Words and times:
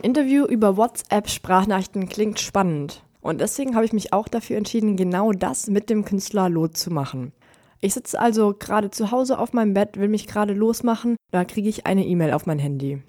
Ein 0.00 0.04
Interview 0.04 0.46
über 0.46 0.78
WhatsApp-Sprachnachrichten 0.78 2.08
klingt 2.08 2.40
spannend. 2.40 3.04
Und 3.20 3.42
deswegen 3.42 3.74
habe 3.74 3.84
ich 3.84 3.92
mich 3.92 4.14
auch 4.14 4.28
dafür 4.28 4.56
entschieden, 4.56 4.96
genau 4.96 5.32
das 5.32 5.66
mit 5.66 5.90
dem 5.90 6.06
Künstler 6.06 6.48
Lot 6.48 6.78
zu 6.78 6.90
machen. 6.90 7.34
Ich 7.80 7.92
sitze 7.92 8.18
also 8.18 8.54
gerade 8.58 8.90
zu 8.90 9.10
Hause 9.10 9.38
auf 9.38 9.52
meinem 9.52 9.74
Bett, 9.74 9.98
will 9.98 10.08
mich 10.08 10.26
gerade 10.26 10.54
losmachen, 10.54 11.16
da 11.32 11.44
kriege 11.44 11.68
ich 11.68 11.84
eine 11.84 12.06
E-Mail 12.06 12.32
auf 12.32 12.46
mein 12.46 12.58
Handy. 12.58 13.02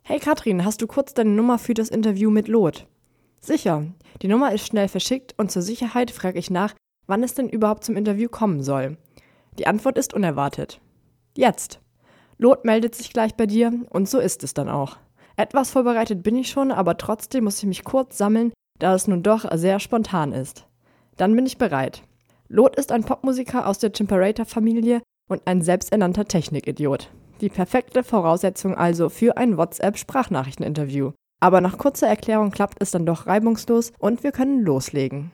Hey 0.00 0.18
Katrin, 0.18 0.64
hast 0.64 0.80
du 0.80 0.86
kurz 0.86 1.12
deine 1.12 1.28
Nummer 1.28 1.58
für 1.58 1.74
das 1.74 1.90
Interview 1.90 2.30
mit 2.30 2.48
Lot? 2.48 2.86
Sicher. 3.42 3.84
Die 4.22 4.28
Nummer 4.28 4.50
ist 4.54 4.66
schnell 4.66 4.88
verschickt 4.88 5.34
und 5.36 5.50
zur 5.50 5.60
Sicherheit 5.60 6.10
frage 6.10 6.38
ich 6.38 6.48
nach, 6.48 6.72
wann 7.06 7.22
es 7.22 7.34
denn 7.34 7.50
überhaupt 7.50 7.84
zum 7.84 7.98
Interview 7.98 8.30
kommen 8.30 8.62
soll. 8.62 8.96
Die 9.58 9.66
Antwort 9.66 9.98
ist 9.98 10.14
unerwartet. 10.14 10.80
Jetzt. 11.36 11.80
Lot 12.38 12.64
meldet 12.64 12.94
sich 12.94 13.12
gleich 13.12 13.34
bei 13.34 13.44
dir 13.44 13.84
und 13.90 14.08
so 14.08 14.18
ist 14.18 14.42
es 14.42 14.54
dann 14.54 14.70
auch. 14.70 14.96
Etwas 15.40 15.70
vorbereitet 15.70 16.22
bin 16.22 16.36
ich 16.36 16.50
schon, 16.50 16.70
aber 16.70 16.98
trotzdem 16.98 17.44
muss 17.44 17.60
ich 17.60 17.64
mich 17.64 17.82
kurz 17.82 18.18
sammeln, 18.18 18.52
da 18.78 18.94
es 18.94 19.08
nun 19.08 19.22
doch 19.22 19.46
sehr 19.54 19.80
spontan 19.80 20.32
ist. 20.32 20.66
Dann 21.16 21.34
bin 21.34 21.46
ich 21.46 21.56
bereit. 21.56 22.02
Lot 22.48 22.76
ist 22.76 22.92
ein 22.92 23.04
Popmusiker 23.04 23.66
aus 23.66 23.78
der 23.78 23.90
Chimperator-Familie 23.90 25.00
und 25.30 25.40
ein 25.46 25.62
selbsternannter 25.62 26.26
Technikidiot. 26.26 27.08
Die 27.40 27.48
perfekte 27.48 28.04
Voraussetzung 28.04 28.74
also 28.74 29.08
für 29.08 29.38
ein 29.38 29.56
WhatsApp-Sprachnachrichteninterview. 29.56 31.12
Aber 31.40 31.62
nach 31.62 31.78
kurzer 31.78 32.08
Erklärung 32.08 32.50
klappt 32.50 32.76
es 32.82 32.90
dann 32.90 33.06
doch 33.06 33.26
reibungslos 33.26 33.92
und 33.98 34.22
wir 34.22 34.32
können 34.32 34.60
loslegen. 34.60 35.30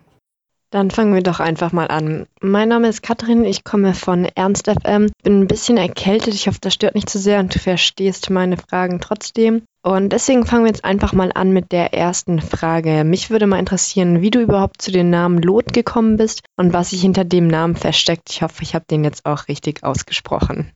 Dann 0.71 0.91
fangen 0.91 1.15
wir 1.15 1.23
doch 1.23 1.39
einfach 1.39 1.73
mal 1.73 1.87
an. 1.87 2.27
Mein 2.41 2.69
Name 2.69 2.89
ist 2.89 3.03
Katrin, 3.03 3.45
ich 3.45 3.63
komme 3.63 3.95
von 3.95 4.25
Ernst 4.35 4.67
FM, 4.69 5.11
bin 5.23 5.41
ein 5.41 5.47
bisschen 5.47 5.77
erkältet, 5.77 6.35
ich 6.35 6.49
hoffe, 6.49 6.59
das 6.61 6.75
stört 6.75 6.97
nicht 6.97 7.09
zu 7.09 7.19
sehr 7.19 7.39
und 7.39 7.55
du 7.55 7.61
verstehst 7.61 8.31
meine 8.31 8.57
Fragen 8.57 9.01
trotzdem. 9.01 9.63
Und 9.83 10.09
deswegen 10.09 10.45
fangen 10.45 10.65
wir 10.65 10.71
jetzt 10.73 10.85
einfach 10.85 11.13
mal 11.13 11.31
an 11.33 11.51
mit 11.53 11.71
der 11.71 11.95
ersten 11.95 12.41
Frage. 12.41 13.05
Mich 13.05 13.31
würde 13.31 13.47
mal 13.47 13.61
interessieren, 13.61 14.21
wie 14.21 14.33
du 14.33 14.41
überhaupt 14.41 14.83
zu 14.83 14.91
dem 14.91 15.09
Namen 15.09 15.41
Lot 15.41 15.73
gekommen 15.73 16.17
bist 16.17 16.43
und 16.57 16.73
was 16.73 16.91
sich 16.91 17.03
hinter 17.03 17.25
dem 17.25 17.47
Namen 17.47 17.77
versteckt. 17.77 18.29
Ich 18.31 18.43
hoffe, 18.43 18.65
ich 18.65 18.75
habe 18.75 18.85
den 18.91 19.05
jetzt 19.05 19.25
auch 19.25 19.47
richtig 19.47 19.85
ausgesprochen. 19.85 20.73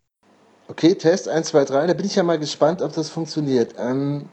Okay, 0.69 0.95
Test 0.95 1.29
1, 1.29 1.49
2, 1.49 1.65
3. 1.65 1.87
Da 1.89 1.95
bin 1.95 2.07
ich 2.07 2.15
ja 2.15 2.23
mal 2.23 2.39
gespannt, 2.39 2.81
ob 2.81 2.93
das 2.93 3.11
funktioniert. 3.11 3.75
Ähm, 3.77 4.29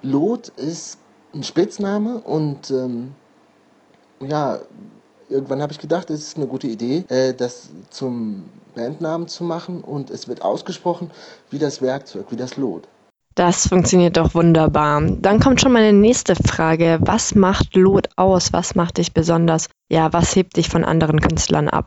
Lot 0.00 0.48
ist 0.48 0.96
ein 1.34 1.42
Spitzname 1.42 2.22
und 2.22 2.70
ähm, 2.70 3.14
ja, 4.20 4.58
irgendwann 5.28 5.62
habe 5.62 5.72
ich 5.72 5.78
gedacht, 5.78 6.10
es 6.10 6.20
ist 6.20 6.36
eine 6.36 6.46
gute 6.46 6.66
Idee, 6.66 7.04
äh, 7.08 7.34
das 7.34 7.70
zum 7.90 8.44
Bandnamen 8.74 9.28
zu 9.28 9.44
machen 9.44 9.82
und 9.82 10.10
es 10.10 10.28
wird 10.28 10.42
ausgesprochen 10.42 11.10
wie 11.50 11.58
das 11.58 11.82
Werkzeug, 11.82 12.26
wie 12.30 12.36
das 12.36 12.56
Lot. 12.56 12.88
Das 13.34 13.68
funktioniert 13.68 14.16
doch 14.16 14.34
wunderbar. 14.34 15.02
Dann 15.02 15.40
kommt 15.40 15.60
schon 15.60 15.72
meine 15.72 15.92
nächste 15.92 16.34
Frage. 16.34 16.98
Was 17.02 17.34
macht 17.34 17.76
Lot 17.76 18.08
aus? 18.16 18.54
Was 18.54 18.74
macht 18.74 18.96
dich 18.96 19.12
besonders? 19.12 19.68
Ja, 19.90 20.10
was 20.14 20.34
hebt 20.34 20.56
dich 20.56 20.70
von 20.70 20.84
anderen 20.84 21.20
Künstlern 21.20 21.68
ab? 21.68 21.86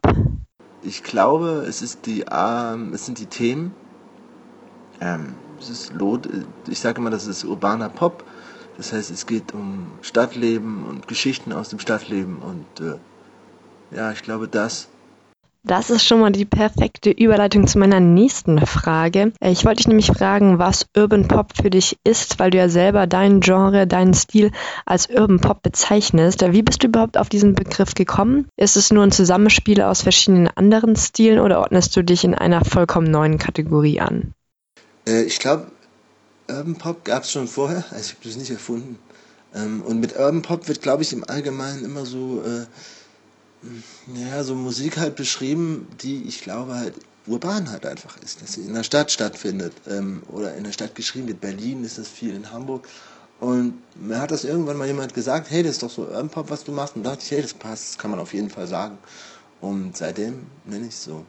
Ich 0.84 1.02
glaube, 1.02 1.66
es 1.68 1.82
ist 1.82 2.06
die, 2.06 2.24
ähm, 2.32 2.94
es 2.94 3.08
sind 3.08 3.18
die 3.18 3.26
Themen. 3.26 3.74
Ähm, 5.02 5.34
es 5.60 5.70
ist 5.70 5.94
Lot, 5.94 6.28
äh, 6.28 6.44
ich 6.68 6.80
sage 6.80 7.02
immer, 7.02 7.10
das 7.10 7.26
ist 7.26 7.44
urbaner 7.44 7.90
Pop. 7.90 8.24
Das 8.80 8.94
heißt, 8.94 9.12
es 9.12 9.26
geht 9.26 9.54
um 9.54 9.88
Stadtleben 10.02 10.86
und 10.86 11.10
Geschichten 11.10 11.52
aus 11.52 11.68
dem 11.68 11.80
Stadtleben 11.80 12.38
und 12.38 12.80
äh, 12.80 12.96
ja, 13.94 14.14
ich 14.14 14.24
glaube, 14.24 14.48
das. 14.48 14.88
Das 15.66 15.90
ist 15.90 16.06
schon 16.06 16.22
mal 16.22 16.32
die 16.32 16.46
perfekte 16.46 17.10
Überleitung 17.10 17.68
zu 17.68 17.78
meiner 17.78 18.00
nächsten 18.00 18.66
Frage. 18.66 19.34
Ich 19.42 19.66
wollte 19.66 19.80
dich 19.80 19.90
nämlich 19.90 20.08
fragen, 20.08 20.60
was 20.60 20.86
Urban 20.96 21.28
Pop 21.28 21.58
für 21.62 21.70
dich 21.70 21.98
ist, 22.06 22.40
weil 22.40 22.52
du 22.52 22.58
ja 22.58 22.70
selber 22.70 23.06
dein 23.06 23.42
Genre, 23.42 23.86
deinen 23.86 24.14
Stil 24.14 24.50
als 24.86 25.10
Urban 25.10 25.42
Pop 25.42 25.62
bezeichnest. 25.62 26.42
Wie 26.54 26.62
bist 26.62 26.82
du 26.82 26.88
überhaupt 26.88 27.18
auf 27.18 27.28
diesen 27.28 27.56
Begriff 27.56 27.96
gekommen? 27.96 28.48
Ist 28.56 28.78
es 28.78 28.94
nur 28.94 29.04
ein 29.04 29.12
Zusammenspiel 29.12 29.82
aus 29.82 30.04
verschiedenen 30.04 30.48
anderen 30.48 30.96
Stilen 30.96 31.40
oder 31.40 31.60
ordnest 31.60 31.98
du 31.98 32.02
dich 32.02 32.24
in 32.24 32.34
einer 32.34 32.64
vollkommen 32.64 33.12
neuen 33.12 33.38
Kategorie 33.40 34.00
an? 34.00 34.32
Äh, 35.06 35.24
ich 35.24 35.40
glaube, 35.40 35.70
Urban 36.50 36.76
Pop 36.76 37.06
gab 37.06 37.24
es 37.24 37.32
schon 37.32 37.48
vorher, 37.48 37.86
also 37.92 38.02
ich 38.02 38.10
habe 38.12 38.24
das 38.24 38.36
nicht 38.36 38.52
erfunden. 38.52 38.98
Ähm, 39.54 39.82
und 39.82 40.00
mit 40.00 40.16
Urban 40.16 40.42
Pop 40.42 40.68
wird, 40.68 40.82
glaube 40.82 41.04
ich, 41.04 41.14
im 41.14 41.24
Allgemeinen 41.24 41.84
immer 41.84 42.06
so, 42.06 42.44
äh, 42.44 42.66
ja, 44.16 44.44
so 44.44 44.56
Musik 44.56 44.98
halt 44.98 45.16
beschrieben, 45.16 45.88
die 46.02 46.24
ich 46.24 46.42
glaube 46.42 46.76
halt 46.76 46.94
urban 47.28 47.70
halt 47.70 47.86
einfach 47.86 48.18
ist, 48.18 48.42
dass 48.42 48.54
sie 48.54 48.62
in 48.62 48.74
der 48.74 48.84
Stadt 48.84 49.12
stattfindet 49.12 49.74
ähm, 49.88 50.24
oder 50.30 50.56
in 50.56 50.64
der 50.64 50.72
Stadt 50.72 50.96
geschrieben 50.96 51.28
wird. 51.28 51.42
Berlin 51.42 51.84
ist 51.84 51.98
das 51.98 52.08
viel, 52.08 52.34
in 52.34 52.52
Hamburg. 52.52 52.88
Und 53.40 53.76
mir 53.96 54.20
hat 54.20 54.32
das 54.32 54.44
irgendwann 54.44 54.78
mal 54.78 54.88
jemand 54.88 55.14
gesagt, 55.14 55.50
hey, 55.50 55.64
das 55.64 55.74
ist 55.74 55.84
doch 55.84 55.90
so 55.90 56.04
Urban 56.04 56.30
Pop, 56.30 56.50
was 56.50 56.64
du 56.64 56.72
machst. 56.72 56.96
Und 56.96 57.04
dachte 57.04 57.24
ich, 57.24 57.32
hey, 57.32 57.42
das 57.42 57.54
passt, 57.54 57.90
das 57.90 57.98
kann 57.98 58.12
man 58.12 58.20
auf 58.20 58.34
jeden 58.34 58.50
Fall 58.50 58.68
sagen. 58.68 58.98
Und 59.62 59.96
seitdem 59.96 60.48
nenne 60.66 60.88
ich 60.88 60.94
es 60.94 61.04
so. 61.04 61.26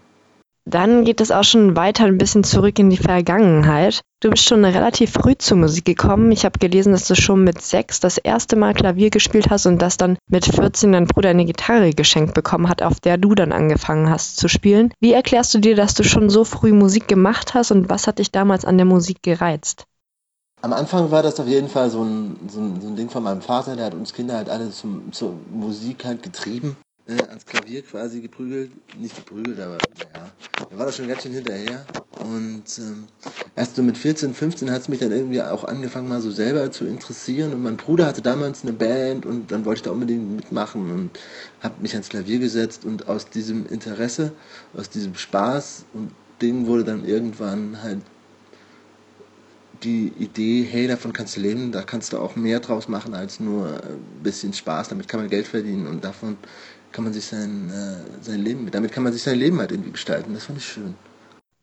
Dann 0.66 1.04
geht 1.04 1.20
es 1.20 1.30
auch 1.30 1.44
schon 1.44 1.74
weiter 1.74 2.04
ein 2.04 2.18
bisschen 2.18 2.44
zurück 2.44 2.78
in 2.78 2.90
die 2.90 2.98
Vergangenheit. 2.98 4.02
Du 4.20 4.28
bist 4.28 4.44
schon 4.44 4.64
relativ 4.64 5.12
früh 5.12 5.34
zur 5.36 5.56
Musik 5.56 5.86
gekommen. 5.86 6.30
Ich 6.32 6.44
habe 6.44 6.58
gelesen, 6.58 6.92
dass 6.92 7.08
du 7.08 7.14
schon 7.14 7.44
mit 7.44 7.62
sechs 7.62 7.98
das 8.00 8.18
erste 8.18 8.56
Mal 8.56 8.74
Klavier 8.74 9.08
gespielt 9.08 9.48
hast 9.48 9.64
und 9.64 9.80
dass 9.80 9.96
dann 9.96 10.18
mit 10.28 10.44
14 10.44 10.92
dein 10.92 11.06
Bruder 11.06 11.30
eine 11.30 11.46
Gitarre 11.46 11.92
geschenkt 11.92 12.34
bekommen 12.34 12.68
hat, 12.68 12.82
auf 12.82 13.00
der 13.00 13.16
du 13.16 13.34
dann 13.34 13.52
angefangen 13.52 14.10
hast 14.10 14.36
zu 14.36 14.48
spielen. 14.48 14.92
Wie 15.00 15.14
erklärst 15.14 15.54
du 15.54 15.58
dir, 15.58 15.74
dass 15.74 15.94
du 15.94 16.04
schon 16.04 16.28
so 16.28 16.44
früh 16.44 16.72
Musik 16.72 17.08
gemacht 17.08 17.54
hast 17.54 17.70
und 17.70 17.88
was 17.88 18.06
hat 18.06 18.18
dich 18.18 18.30
damals 18.30 18.66
an 18.66 18.76
der 18.76 18.86
Musik 18.86 19.22
gereizt? 19.22 19.84
Am 20.60 20.74
Anfang 20.74 21.10
war 21.10 21.22
das 21.22 21.40
auf 21.40 21.48
jeden 21.48 21.68
Fall 21.68 21.88
so 21.88 22.04
ein, 22.04 22.36
so 22.48 22.60
ein, 22.60 22.80
so 22.82 22.88
ein 22.88 22.96
Ding 22.96 23.08
von 23.08 23.22
meinem 23.22 23.40
Vater, 23.40 23.76
der 23.76 23.86
hat 23.86 23.94
uns 23.94 24.12
Kinder 24.12 24.36
halt 24.36 24.50
alle 24.50 24.70
zum, 24.70 25.10
zur 25.10 25.32
Musik 25.50 26.04
halt 26.04 26.22
getrieben 26.22 26.76
äh, 27.10 27.28
ans 27.28 27.44
Klavier 27.44 27.82
quasi 27.82 28.20
geprügelt. 28.20 28.70
Nicht 28.98 29.16
geprügelt, 29.16 29.58
aber 29.58 29.78
naja, 29.98 30.30
er 30.70 30.78
war 30.78 30.86
da 30.86 30.92
schon 30.92 31.08
ganz 31.08 31.22
schön 31.22 31.32
hinterher. 31.32 31.84
Und 32.18 32.64
ähm, 32.78 33.04
erst 33.56 33.76
so 33.76 33.82
mit 33.82 33.98
14, 33.98 34.34
15 34.34 34.70
hat 34.70 34.82
es 34.82 34.88
mich 34.88 35.00
dann 35.00 35.12
irgendwie 35.12 35.42
auch 35.42 35.64
angefangen, 35.64 36.08
mal 36.08 36.20
so 36.20 36.30
selber 36.30 36.70
zu 36.70 36.86
interessieren. 36.86 37.52
Und 37.52 37.62
mein 37.62 37.76
Bruder 37.76 38.06
hatte 38.06 38.22
damals 38.22 38.62
eine 38.62 38.72
Band 38.72 39.26
und 39.26 39.50
dann 39.50 39.64
wollte 39.64 39.78
ich 39.78 39.82
da 39.82 39.90
unbedingt 39.90 40.36
mitmachen 40.36 40.90
und 40.90 41.10
habe 41.60 41.80
mich 41.82 41.92
ans 41.94 42.08
Klavier 42.08 42.38
gesetzt. 42.38 42.84
Und 42.84 43.08
aus 43.08 43.28
diesem 43.28 43.66
Interesse, 43.66 44.32
aus 44.76 44.88
diesem 44.88 45.14
Spaß 45.14 45.86
und 45.92 46.12
Ding 46.40 46.66
wurde 46.66 46.84
dann 46.84 47.04
irgendwann 47.04 47.82
halt 47.82 48.00
die 49.82 50.12
Idee, 50.18 50.62
hey, 50.62 50.86
davon 50.86 51.12
kannst 51.12 51.36
du 51.36 51.40
leben, 51.40 51.72
da 51.72 51.82
kannst 51.82 52.12
du 52.12 52.18
auch 52.18 52.36
mehr 52.36 52.60
draus 52.60 52.88
machen 52.88 53.14
als 53.14 53.40
nur 53.40 53.82
ein 53.82 54.22
bisschen 54.22 54.52
Spaß, 54.52 54.88
damit 54.88 55.08
kann 55.08 55.20
man 55.20 55.30
Geld 55.30 55.46
verdienen 55.46 55.86
und 55.86 56.04
davon 56.04 56.36
kann 56.92 57.04
man 57.04 57.12
sich 57.12 57.26
sein, 57.26 57.70
äh, 57.70 58.22
sein 58.24 58.40
Leben, 58.42 58.70
damit 58.70 58.92
kann 58.92 59.02
man 59.02 59.12
sich 59.12 59.22
sein 59.22 59.38
Leben 59.38 59.58
halt 59.58 59.72
irgendwie 59.72 59.92
gestalten. 59.92 60.34
Das 60.34 60.44
fand 60.44 60.58
ich 60.58 60.66
schön. 60.66 60.94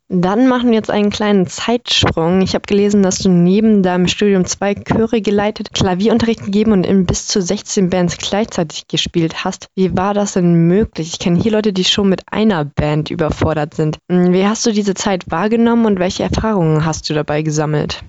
Dann 0.10 0.48
machen 0.48 0.70
wir 0.70 0.78
jetzt 0.78 0.90
einen 0.90 1.10
kleinen 1.10 1.48
Zeitsprung. 1.48 2.40
Ich 2.42 2.56
habe 2.56 2.66
gelesen, 2.66 3.04
dass 3.04 3.20
du 3.20 3.28
neben 3.28 3.84
deinem 3.84 4.08
Studium 4.08 4.46
zwei 4.46 4.74
Chöre 4.74 5.22
geleitet, 5.22 5.74
Klavierunterricht 5.74 6.46
gegeben 6.46 6.72
und 6.72 6.86
in 6.86 7.06
bis 7.06 7.28
zu 7.28 7.42
16 7.42 7.90
Bands 7.90 8.18
gleichzeitig 8.18 8.88
gespielt 8.88 9.44
hast. 9.44 9.68
Wie 9.76 9.98
war 9.98 10.14
das 10.14 10.34
denn 10.34 10.68
möglich? 10.68 11.10
Ich 11.12 11.20
kenne 11.20 11.42
hier 11.42 11.52
Leute, 11.52 11.74
die 11.74 11.84
schon 11.84 12.08
mit 12.08 12.22
einer 12.32 12.64
Band 12.64 13.12
überfordert 13.12 13.74
sind. 13.74 13.98
Hm, 14.10 14.32
wie 14.32 14.46
hast 14.46 14.66
du 14.66 14.72
diese 14.72 14.94
Zeit 14.94 15.30
wahrgenommen 15.30 15.86
und 15.86 16.00
welche 16.00 16.24
Erfahrungen 16.24 16.86
hast 16.86 17.10
du 17.10 17.14
dabei 17.14 17.42
gesammelt? 17.42 18.02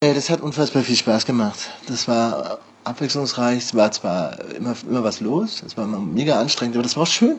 Das 0.00 0.28
hat 0.28 0.42
unfassbar 0.42 0.82
viel 0.82 0.96
Spaß 0.96 1.24
gemacht. 1.24 1.70
Das 1.88 2.06
war 2.06 2.58
abwechslungsreich. 2.86 3.58
Es 3.58 3.74
war 3.74 3.90
zwar 3.92 4.38
immer, 4.54 4.74
immer 4.88 5.04
was 5.04 5.20
los, 5.20 5.62
es 5.64 5.76
war 5.76 5.84
immer 5.84 5.98
mega 5.98 6.40
anstrengend, 6.40 6.76
aber 6.76 6.82
das 6.82 6.96
war 6.96 7.02
auch 7.04 7.08
schön. 7.08 7.38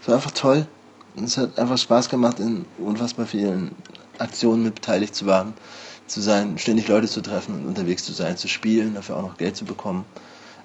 Es 0.00 0.08
war 0.08 0.16
einfach 0.16 0.30
toll. 0.30 0.66
Und 1.16 1.24
es 1.24 1.36
hat 1.36 1.58
einfach 1.58 1.78
Spaß 1.78 2.08
gemacht, 2.08 2.40
in 2.40 2.64
unfassbar 2.78 3.26
vielen 3.26 3.72
Aktionen 4.18 4.64
mit 4.64 4.76
beteiligt 4.76 5.14
zu 5.14 5.26
werden, 5.26 5.54
zu 6.06 6.20
sein, 6.20 6.58
ständig 6.58 6.88
Leute 6.88 7.08
zu 7.08 7.20
treffen 7.20 7.54
und 7.54 7.66
unterwegs 7.66 8.04
zu 8.04 8.12
sein, 8.12 8.36
zu 8.36 8.48
spielen, 8.48 8.94
dafür 8.94 9.16
auch 9.16 9.22
noch 9.22 9.36
Geld 9.36 9.56
zu 9.56 9.64
bekommen. 9.64 10.04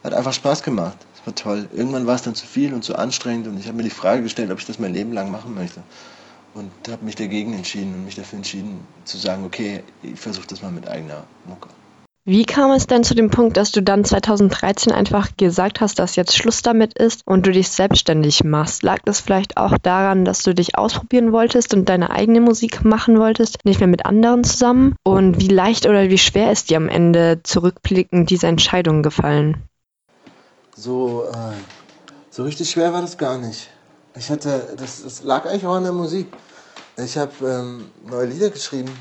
Hat 0.04 0.14
einfach 0.14 0.34
Spaß 0.34 0.64
gemacht. 0.64 0.98
Es 1.16 1.26
war 1.26 1.36
toll. 1.36 1.68
Irgendwann 1.74 2.08
war 2.08 2.16
es 2.16 2.24
dann 2.24 2.36
zu 2.36 2.46
viel 2.46 2.74
und 2.74 2.84
zu 2.84 2.96
anstrengend 2.96 3.48
und 3.48 3.60
ich 3.60 3.68
habe 3.68 3.78
mir 3.78 3.84
die 3.84 3.90
Frage 3.90 4.24
gestellt, 4.24 4.52
ob 4.52 4.60
ich 4.60 4.66
das 4.66 4.80
mein 4.80 4.94
Leben 4.94 5.14
lang 5.14 5.32
machen 5.32 5.54
möchte. 5.54 5.82
Und 6.54 6.72
habe 6.90 7.06
mich 7.06 7.16
dagegen 7.16 7.54
entschieden 7.54 7.94
und 7.94 8.06
mich 8.06 8.16
dafür 8.16 8.38
entschieden 8.38 8.80
zu 9.06 9.18
sagen, 9.18 9.46
okay, 9.46 9.84
ich 10.02 10.20
versuche 10.20 10.48
das 10.48 10.62
mal 10.62 10.72
mit 10.72 10.88
eigener 10.88 11.26
Mucke. 11.46 11.70
Wie 12.26 12.46
kam 12.46 12.72
es 12.72 12.86
denn 12.86 13.06
zu 13.06 13.16
dem 13.16 13.30
Punkt, 13.30 13.56
dass 13.56 13.72
du 13.72 13.82
dann 13.82 14.04
2013 14.04 14.92
einfach 14.92 15.30
gesagt 15.38 15.80
hast, 15.80 16.00
dass 16.00 16.18
jetzt 16.18 16.36
Schluss 16.36 16.62
damit 16.62 16.94
ist 16.94 17.22
und 17.26 17.46
du 17.46 17.52
dich 17.52 17.70
selbstständig 17.70 18.44
machst? 18.44 18.84
Lag 18.84 19.00
das 19.06 19.22
vielleicht 19.22 19.56
auch 19.56 19.78
daran, 19.78 20.26
dass 20.26 20.44
du 20.44 20.54
dich 20.54 20.78
ausprobieren 20.78 21.32
wolltest 21.32 21.74
und 21.74 21.88
deine 21.88 22.10
eigene 22.10 22.42
Musik 22.42 22.84
machen 22.84 23.18
wolltest, 23.20 23.64
nicht 23.64 23.80
mehr 23.80 23.88
mit 23.88 24.06
anderen 24.06 24.44
zusammen? 24.44 24.96
Und 25.04 25.40
wie 25.40 25.48
leicht 25.48 25.88
oder 25.88 26.10
wie 26.10 26.18
schwer 26.18 26.52
ist 26.52 26.70
dir 26.70 26.78
am 26.78 26.90
Ende 26.90 27.40
zurückblickend 27.44 28.30
diese 28.30 28.48
Entscheidung 28.48 29.02
gefallen? 29.02 29.64
So, 30.76 31.24
äh, 31.32 31.56
so 32.30 32.44
richtig 32.44 32.70
schwer 32.70 32.92
war 32.92 33.02
das 33.02 33.18
gar 33.18 33.38
nicht. 33.38 33.70
Ich 34.18 34.30
hatte, 34.30 34.76
das, 34.78 35.04
das 35.04 35.24
lag 35.24 35.46
eigentlich 35.46 35.66
auch 35.66 35.76
an 35.76 35.84
der 35.84 35.94
Musik. 35.94 36.28
Ich 36.98 37.18
habe 37.18 37.32
ähm, 37.42 37.86
neue 38.10 38.26
Lieder 38.26 38.50
geschrieben 38.50 38.92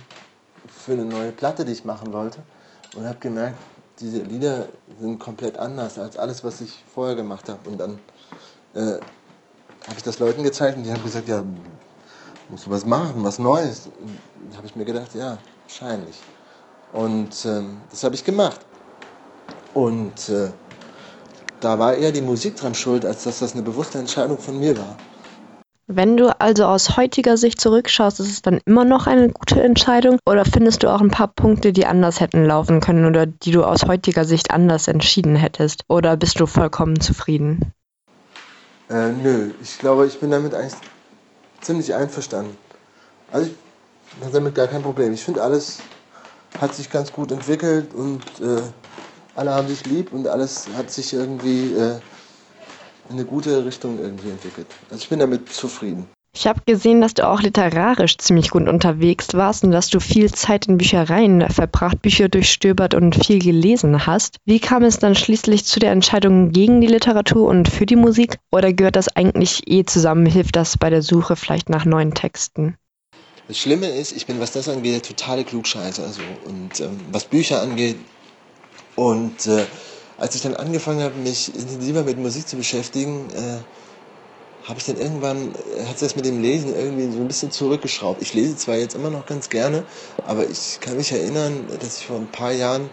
für 0.69 0.93
eine 0.93 1.05
neue 1.05 1.33
Platte, 1.33 1.65
die 1.65 1.73
ich 1.73 1.85
machen 1.85 2.13
wollte 2.13 2.39
und 2.95 3.07
habe 3.07 3.19
gemerkt, 3.19 3.59
diese 4.01 4.19
Lieder 4.19 4.69
sind 5.01 5.19
komplett 5.19 5.59
anders 5.59 5.99
als 5.99 6.17
alles, 6.17 6.45
was 6.45 6.61
ich 6.61 6.85
vorher 6.95 7.17
gemacht 7.17 7.49
habe. 7.49 7.69
Und 7.69 7.79
dann 7.79 7.99
äh, 8.75 9.01
habe 9.87 9.97
ich 9.97 10.03
das 10.03 10.19
Leuten 10.19 10.43
gezeigt 10.43 10.77
und 10.77 10.85
die 10.85 10.93
haben 10.93 11.03
gesagt, 11.03 11.29
ja, 11.29 11.43
musst 12.49 12.67
du 12.67 12.71
was 12.71 12.87
machen, 12.87 13.25
was 13.25 13.39
Neues. 13.39 13.89
Und 14.01 14.57
habe 14.57 14.67
ich 14.67 14.77
mir 14.77 14.85
gedacht, 14.85 15.15
ja, 15.15 15.39
wahrscheinlich. 15.67 16.17
Und 16.93 17.45
ähm, 17.45 17.79
das 17.91 18.05
habe 18.05 18.15
ich 18.15 18.25
gemacht. 18.25 18.61
Und 19.75 20.29
äh, 20.29 20.51
da 21.61 21.79
war 21.79 21.95
eher 21.95 22.13
die 22.13 22.23
Musik 22.23 22.57
dran 22.57 22.75
schuld, 22.75 23.05
als 23.05 23.25
dass 23.25 23.41
das 23.41 23.53
eine 23.53 23.63
bewusste 23.63 23.99
Entscheidung 23.99 24.39
von 24.39 24.59
mir 24.59 24.77
war. 24.79 24.97
Wenn 25.91 26.19
du 26.19 26.39
also 26.39 26.67
aus 26.67 26.99
heutiger 26.99 27.39
Sicht 27.39 27.59
zurückschaust, 27.59 28.21
ist 28.21 28.31
es 28.31 28.43
dann 28.43 28.61
immer 28.67 28.85
noch 28.85 29.07
eine 29.07 29.31
gute 29.31 29.63
Entscheidung 29.63 30.19
oder 30.27 30.45
findest 30.45 30.83
du 30.83 30.93
auch 30.93 31.01
ein 31.01 31.09
paar 31.09 31.29
Punkte, 31.29 31.73
die 31.73 31.87
anders 31.87 32.21
hätten 32.21 32.45
laufen 32.45 32.81
können 32.81 33.07
oder 33.07 33.25
die 33.25 33.53
du 33.53 33.65
aus 33.65 33.87
heutiger 33.87 34.27
Sicht 34.27 34.51
anders 34.51 34.87
entschieden 34.87 35.35
hättest? 35.35 35.85
Oder 35.89 36.19
bist 36.19 36.41
du 36.41 36.47
vollkommen 36.47 37.01
zufrieden? 37.01 37.73
Äh, 38.91 39.13
nö, 39.13 39.53
ich 39.63 39.79
glaube, 39.79 40.07
ich 40.07 40.21
bin 40.21 40.31
damit 40.31 40.55
eigentlich 40.55 40.75
ziemlich 41.63 41.95
einverstanden. 41.95 42.55
Also 43.33 43.49
ich 43.49 44.23
habe 44.23 44.33
damit 44.35 44.55
gar 44.55 44.67
kein 44.67 44.83
Problem. 44.83 45.15
Ich 45.15 45.25
finde, 45.25 45.43
alles 45.43 45.79
hat 46.61 46.75
sich 46.75 46.91
ganz 46.91 47.11
gut 47.11 47.33
entwickelt 47.33 47.95
und 47.95 48.21
äh, 48.43 48.61
alle 49.35 49.55
haben 49.55 49.69
sich 49.69 49.87
lieb 49.87 50.13
und 50.13 50.29
alles 50.29 50.69
hat 50.77 50.91
sich 50.91 51.15
irgendwie 51.15 51.73
äh, 51.73 51.99
in 53.09 53.17
eine 53.17 53.25
gute 53.25 53.65
Richtung 53.65 53.99
irgendwie 53.99 54.31
entwickelt. 54.31 54.67
Also 54.91 55.03
ich 55.03 55.09
bin 55.09 55.19
damit 55.19 55.53
zufrieden. 55.53 56.07
Ich 56.35 56.47
habe 56.47 56.61
gesehen, 56.67 57.01
dass 57.01 57.15
du 57.15 57.27
auch 57.27 57.41
literarisch 57.41 58.17
ziemlich 58.19 58.51
gut 58.51 58.69
unterwegs 58.69 59.35
warst 59.35 59.65
und 59.65 59.73
dass 59.73 59.89
du 59.89 59.99
viel 59.99 60.33
Zeit 60.33 60.69
in 60.69 60.79
Büchereien 60.79 61.49
verbracht, 61.51 62.01
Bücher 62.03 62.29
durchstöbert 62.29 62.95
und 62.95 63.17
viel 63.17 63.41
gelesen 63.41 64.07
hast. 64.07 64.37
Wie 64.45 64.61
kam 64.61 64.85
es 64.85 64.99
dann 64.99 65.15
schließlich 65.15 65.65
zu 65.65 65.81
der 65.81 65.91
Entscheidung 65.91 66.53
gegen 66.53 66.81
die 66.81 66.87
Literatur 66.87 67.49
und 67.49 67.69
für 67.69 67.87
die 67.87 67.97
Musik? 67.97 68.37
Oder 68.53 68.73
gehört 68.73 68.97
das 68.97 69.09
eigentlich 69.17 69.63
eh 69.67 69.85
zusammen? 69.85 70.27
Hilft 70.27 70.55
das 70.55 70.79
bei 70.79 70.91
der 70.91 71.03
Suche 71.03 71.35
vielleicht 71.35 71.71
nach 71.71 71.85
neuen 71.85 72.15
Texten? 72.15 72.77
Das 73.49 73.59
Schlimme 73.59 73.89
ist, 73.89 74.13
ich 74.13 74.27
bin, 74.27 74.39
was 74.39 74.53
das 74.53 74.69
angeht, 74.69 74.95
der 74.95 75.03
totale 75.03 75.43
Klugscheißer. 75.43 76.05
Also, 76.05 76.21
und 76.45 76.79
ähm, 76.81 77.01
was 77.11 77.25
Bücher 77.25 77.63
angeht. 77.63 77.97
Und 78.95 79.47
äh, 79.47 79.65
als 80.19 80.35
ich 80.35 80.43
dann 80.43 80.55
angefangen 80.55 81.01
habe, 81.01 81.17
mich 81.17 81.55
intensiver 81.55 82.03
mit 82.03 82.19
Musik 82.19 82.49
zu 82.49 82.57
beschäftigen, 82.57 83.31
äh, 83.31 83.61
habe 84.65 84.81
ich 84.81 84.85
dann 84.85 84.97
irgendwann, 84.97 85.55
äh, 85.55 85.85
hat 85.87 85.99
sich 85.99 86.09
das 86.09 86.17
mit 86.17 86.25
dem 86.25 86.43
Lesen 86.43 86.75
irgendwie 86.75 87.11
so 87.11 87.21
ein 87.21 87.29
bisschen 87.29 87.53
zurückgeschraubt. 87.53 88.21
Ich 88.21 88.35
lese 88.35 88.57
zwar 88.57 88.77
jetzt 88.77 88.95
immer 88.97 89.11
noch 89.11 89.27
ganz 89.27 89.49
gerne, 89.49 89.87
aber 90.25 90.51
ich 90.51 90.81
kann 90.81 90.97
mich 90.97 91.13
erinnern, 91.13 91.69
dass 91.79 91.99
ich 91.99 92.07
vor 92.07 92.17
ein 92.17 92.31
paar 92.33 92.53
Jahren 92.53 92.91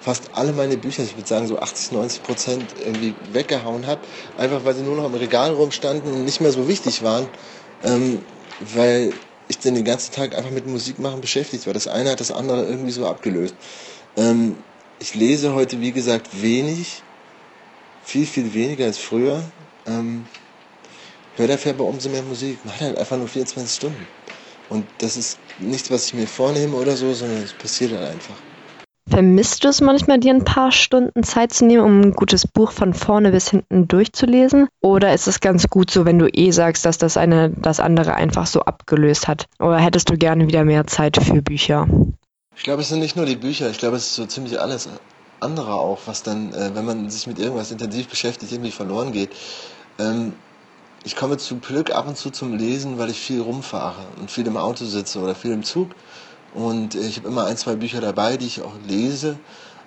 fast 0.00 0.30
alle 0.32 0.52
meine 0.52 0.78
Bücher, 0.78 1.04
ich 1.04 1.14
würde 1.16 1.28
sagen 1.28 1.46
so 1.46 1.58
80, 1.58 1.92
90 1.92 2.22
Prozent 2.22 2.74
irgendwie 2.78 3.14
weggehauen 3.20 3.86
habe, 3.86 4.00
einfach 4.34 4.64
weil 4.64 4.74
sie 4.74 4.82
nur 4.82 4.96
noch 4.96 5.06
im 5.06 5.14
Regal 5.14 5.52
rumstanden 5.52 6.12
und 6.12 6.24
nicht 6.24 6.40
mehr 6.40 6.52
so 6.52 6.66
wichtig 6.68 7.02
waren, 7.02 7.28
ähm, 7.82 8.24
weil 8.58 9.12
ich 9.46 9.58
dann 9.58 9.74
den 9.74 9.84
ganzen 9.84 10.12
Tag 10.12 10.34
einfach 10.34 10.50
mit 10.50 10.66
Musik 10.66 10.98
machen 10.98 11.20
beschäftigt 11.20 11.66
war. 11.66 11.74
Das 11.74 11.86
eine 11.86 12.10
hat 12.10 12.20
das 12.20 12.32
andere 12.32 12.64
irgendwie 12.64 12.90
so 12.90 13.06
abgelöst. 13.06 13.56
Ähm, 14.16 14.64
ich 15.02 15.16
lese 15.16 15.52
heute, 15.52 15.80
wie 15.80 15.90
gesagt, 15.90 16.28
wenig, 16.42 17.02
viel, 18.04 18.24
viel 18.24 18.54
weniger 18.54 18.84
als 18.84 18.98
früher. 18.98 19.42
Ähm, 19.84 20.26
höre 21.36 21.48
dafür 21.48 21.72
aber 21.72 21.84
umso 21.84 22.08
mehr 22.08 22.22
Musik. 22.22 22.64
Mache 22.64 22.84
halt 22.84 22.98
einfach 22.98 23.16
nur 23.16 23.26
24 23.26 23.74
Stunden. 23.74 24.06
Und 24.68 24.86
das 24.98 25.16
ist 25.16 25.38
nichts, 25.58 25.90
was 25.90 26.06
ich 26.06 26.14
mir 26.14 26.28
vornehme 26.28 26.76
oder 26.76 26.96
so, 26.96 27.12
sondern 27.12 27.42
es 27.42 27.52
passiert 27.52 27.92
halt 27.92 28.12
einfach. 28.12 28.36
Vermisst 29.10 29.64
du 29.64 29.68
es 29.68 29.80
manchmal, 29.80 30.20
dir 30.20 30.32
ein 30.32 30.44
paar 30.44 30.70
Stunden 30.70 31.24
Zeit 31.24 31.52
zu 31.52 31.66
nehmen, 31.66 31.82
um 31.82 32.00
ein 32.00 32.12
gutes 32.12 32.46
Buch 32.46 32.70
von 32.70 32.94
vorne 32.94 33.32
bis 33.32 33.50
hinten 33.50 33.88
durchzulesen? 33.88 34.68
Oder 34.80 35.12
ist 35.12 35.26
es 35.26 35.40
ganz 35.40 35.66
gut 35.68 35.90
so, 35.90 36.06
wenn 36.06 36.20
du 36.20 36.28
eh 36.32 36.52
sagst, 36.52 36.86
dass 36.86 36.98
das 36.98 37.16
eine 37.16 37.50
das 37.50 37.80
andere 37.80 38.14
einfach 38.14 38.46
so 38.46 38.60
abgelöst 38.60 39.26
hat? 39.26 39.46
Oder 39.58 39.80
hättest 39.80 40.10
du 40.10 40.16
gerne 40.16 40.46
wieder 40.46 40.64
mehr 40.64 40.86
Zeit 40.86 41.16
für 41.16 41.42
Bücher? 41.42 41.88
Ich 42.56 42.64
glaube, 42.64 42.82
es 42.82 42.88
sind 42.88 43.00
nicht 43.00 43.16
nur 43.16 43.26
die 43.26 43.36
Bücher, 43.36 43.70
ich 43.70 43.78
glaube, 43.78 43.96
es 43.96 44.06
ist 44.06 44.14
so 44.14 44.26
ziemlich 44.26 44.60
alles 44.60 44.88
andere 45.40 45.74
auch, 45.74 46.00
was 46.06 46.22
dann, 46.22 46.52
äh, 46.52 46.74
wenn 46.74 46.84
man 46.84 47.10
sich 47.10 47.26
mit 47.26 47.38
irgendwas 47.38 47.70
intensiv 47.70 48.08
beschäftigt, 48.08 48.52
irgendwie 48.52 48.70
verloren 48.70 49.12
geht. 49.12 49.30
Ähm, 49.98 50.34
ich 51.04 51.16
komme 51.16 51.36
zum 51.36 51.60
Glück 51.60 51.90
ab 51.90 52.06
und 52.06 52.16
zu 52.16 52.30
zum 52.30 52.56
Lesen, 52.56 52.98
weil 52.98 53.10
ich 53.10 53.18
viel 53.18 53.40
rumfahre 53.40 54.06
und 54.20 54.30
viel 54.30 54.46
im 54.46 54.56
Auto 54.56 54.84
sitze 54.84 55.18
oder 55.18 55.34
viel 55.34 55.52
im 55.52 55.64
Zug. 55.64 55.90
Und 56.54 56.94
äh, 56.94 57.00
ich 57.00 57.18
habe 57.18 57.28
immer 57.28 57.46
ein, 57.46 57.56
zwei 57.56 57.74
Bücher 57.74 58.00
dabei, 58.00 58.36
die 58.36 58.46
ich 58.46 58.62
auch 58.62 58.74
lese. 58.86 59.36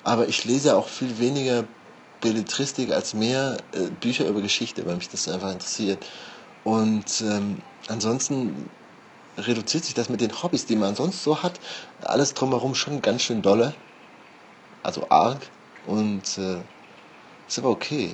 Aber 0.03 0.27
ich 0.27 0.44
lese 0.45 0.75
auch 0.75 0.88
viel 0.88 1.19
weniger 1.19 1.63
Belletristik 2.21 2.91
als 2.91 3.13
mehr 3.13 3.57
äh, 3.71 3.89
Bücher 4.01 4.27
über 4.27 4.41
Geschichte, 4.41 4.85
weil 4.85 4.95
mich 4.95 5.09
das 5.09 5.29
einfach 5.29 5.51
interessiert. 5.51 6.06
Und 6.63 7.21
ähm, 7.21 7.57
ansonsten 7.88 8.69
reduziert 9.38 9.86
sich 9.86 9.94
das 9.94 10.10
mit 10.10 10.22
den 10.22 10.42
Hobbys, 10.42 10.66
die 10.66 10.76
man 10.76 10.96
sonst 10.96 11.24
so 11.24 11.44
hat, 11.44 11.60
alles 12.04 12.34
drumherum 12.34 12.76
schon 12.76 13.02
ganz 13.02 13.24
schön 13.24 13.42
dolle. 13.42 13.74
Also 14.84 15.08
arg. 15.10 15.40
Und 15.88 16.38
äh, 16.38 16.58
ist 17.48 17.60
aber 17.60 17.70
okay. 17.70 18.14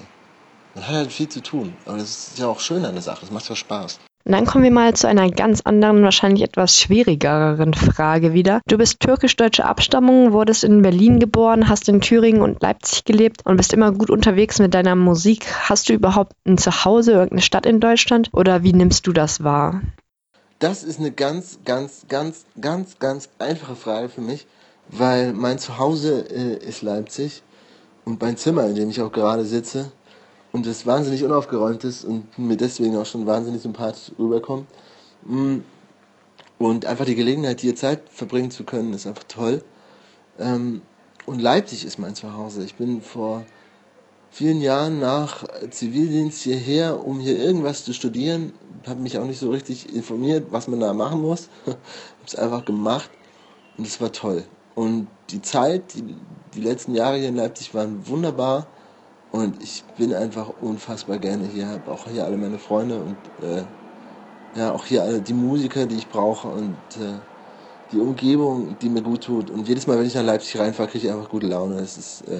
Man 0.75 0.87
hat 0.87 0.95
halt 0.95 1.11
viel 1.11 1.29
zu 1.29 1.41
tun. 1.41 1.73
Aber 1.85 1.97
das 1.97 2.29
ist 2.29 2.39
ja 2.39 2.47
auch 2.47 2.59
schön 2.59 2.85
an 2.85 2.93
der 2.93 3.01
Sache. 3.01 3.21
Das 3.21 3.31
macht 3.31 3.47
ja 3.49 3.55
Spaß. 3.55 3.99
Dann 4.23 4.45
kommen 4.45 4.63
wir 4.63 4.71
mal 4.71 4.93
zu 4.93 5.07
einer 5.07 5.29
ganz 5.31 5.61
anderen, 5.61 6.03
wahrscheinlich 6.03 6.43
etwas 6.43 6.77
schwierigeren 6.77 7.73
Frage 7.73 8.33
wieder. 8.33 8.61
Du 8.67 8.77
bist 8.77 8.99
türkisch-deutsche 8.99 9.65
Abstammung, 9.65 10.31
wurdest 10.31 10.63
in 10.63 10.83
Berlin 10.83 11.19
geboren, 11.19 11.67
hast 11.67 11.89
in 11.89 12.01
Thüringen 12.01 12.41
und 12.41 12.61
Leipzig 12.61 13.03
gelebt 13.03 13.45
und 13.45 13.57
bist 13.57 13.73
immer 13.73 13.91
gut 13.91 14.11
unterwegs 14.11 14.59
mit 14.59 14.73
deiner 14.75 14.95
Musik. 14.95 15.47
Hast 15.67 15.89
du 15.89 15.93
überhaupt 15.93 16.33
ein 16.45 16.59
Zuhause, 16.59 17.13
irgendeine 17.13 17.41
Stadt 17.41 17.65
in 17.65 17.79
Deutschland 17.79 18.29
oder 18.31 18.63
wie 18.63 18.73
nimmst 18.73 19.07
du 19.07 19.11
das 19.11 19.43
wahr? 19.43 19.81
Das 20.61 20.83
ist 20.83 20.99
eine 20.99 21.11
ganz, 21.11 21.57
ganz, 21.65 22.05
ganz, 22.07 22.45
ganz, 22.61 22.99
ganz 22.99 23.29
einfache 23.39 23.75
Frage 23.75 24.09
für 24.09 24.21
mich, 24.21 24.45
weil 24.89 25.33
mein 25.33 25.57
Zuhause 25.57 26.23
äh, 26.29 26.63
ist 26.63 26.83
Leipzig 26.83 27.41
und 28.05 28.21
mein 28.21 28.37
Zimmer, 28.37 28.67
in 28.67 28.75
dem 28.75 28.91
ich 28.91 29.01
auch 29.01 29.11
gerade 29.11 29.43
sitze 29.43 29.91
und 30.51 30.67
das 30.67 30.85
wahnsinnig 30.85 31.23
unaufgeräumt 31.23 31.83
ist 31.83 32.05
und 32.05 32.37
mir 32.37 32.57
deswegen 32.57 32.95
auch 32.95 33.07
schon 33.07 33.25
wahnsinnig 33.25 33.63
sympathisch 33.63 34.11
rüberkommt. 34.19 34.67
Mm. 35.23 35.61
Und 36.59 36.85
einfach 36.85 37.05
die 37.05 37.15
Gelegenheit, 37.15 37.59
hier 37.59 37.75
Zeit 37.75 38.01
verbringen 38.11 38.51
zu 38.51 38.63
können, 38.63 38.93
ist 38.93 39.07
einfach 39.07 39.23
toll. 39.23 39.63
Ähm, 40.37 40.83
und 41.25 41.41
Leipzig 41.41 41.85
ist 41.85 41.97
mein 41.97 42.13
Zuhause. 42.13 42.63
Ich 42.63 42.75
bin 42.75 43.01
vor 43.01 43.45
vielen 44.31 44.61
Jahren 44.61 44.99
nach 44.99 45.43
Zivildienst 45.69 46.41
hierher, 46.41 47.05
um 47.05 47.19
hier 47.19 47.37
irgendwas 47.37 47.83
zu 47.83 47.93
studieren. 47.93 48.53
Habe 48.87 49.01
mich 49.01 49.17
auch 49.19 49.25
nicht 49.25 49.39
so 49.39 49.51
richtig 49.51 49.93
informiert, 49.93 50.47
was 50.49 50.67
man 50.67 50.79
da 50.79 50.93
machen 50.93 51.21
muss. 51.21 51.49
habe 51.65 51.77
es 52.25 52.35
einfach 52.35 52.65
gemacht 52.65 53.11
und 53.77 53.85
es 53.85 54.01
war 54.01 54.11
toll. 54.11 54.43
Und 54.73 55.07
die 55.29 55.41
Zeit, 55.41 55.93
die, 55.93 56.15
die 56.55 56.61
letzten 56.61 56.95
Jahre 56.95 57.17
hier 57.17 57.27
in 57.27 57.35
Leipzig 57.35 57.75
waren 57.75 58.07
wunderbar 58.07 58.67
und 59.31 59.61
ich 59.61 59.83
bin 59.97 60.13
einfach 60.13 60.49
unfassbar 60.61 61.19
gerne 61.19 61.45
hier. 61.53 61.67
Habe 61.67 61.91
auch 61.91 62.07
hier 62.07 62.25
alle 62.25 62.37
meine 62.37 62.57
Freunde 62.57 62.99
und 63.01 63.17
äh, 63.45 63.63
ja 64.55 64.71
auch 64.71 64.85
hier 64.85 65.03
alle 65.03 65.21
die 65.21 65.33
Musiker, 65.33 65.85
die 65.85 65.95
ich 65.95 66.07
brauche 66.07 66.47
und 66.47 66.75
äh, 66.99 67.19
die 67.91 67.99
Umgebung, 67.99 68.77
die 68.81 68.89
mir 68.89 69.01
gut 69.01 69.25
tut. 69.25 69.49
Und 69.49 69.67
jedes 69.67 69.87
Mal, 69.87 69.99
wenn 69.99 70.05
ich 70.05 70.15
nach 70.15 70.23
Leipzig 70.23 70.57
reinfahre, 70.57 70.89
kriege 70.89 71.07
ich 71.07 71.13
einfach 71.13 71.29
gute 71.29 71.47
Laune. 71.47 71.75
Es 71.75 71.97
ist 71.97 72.21
äh, 72.29 72.39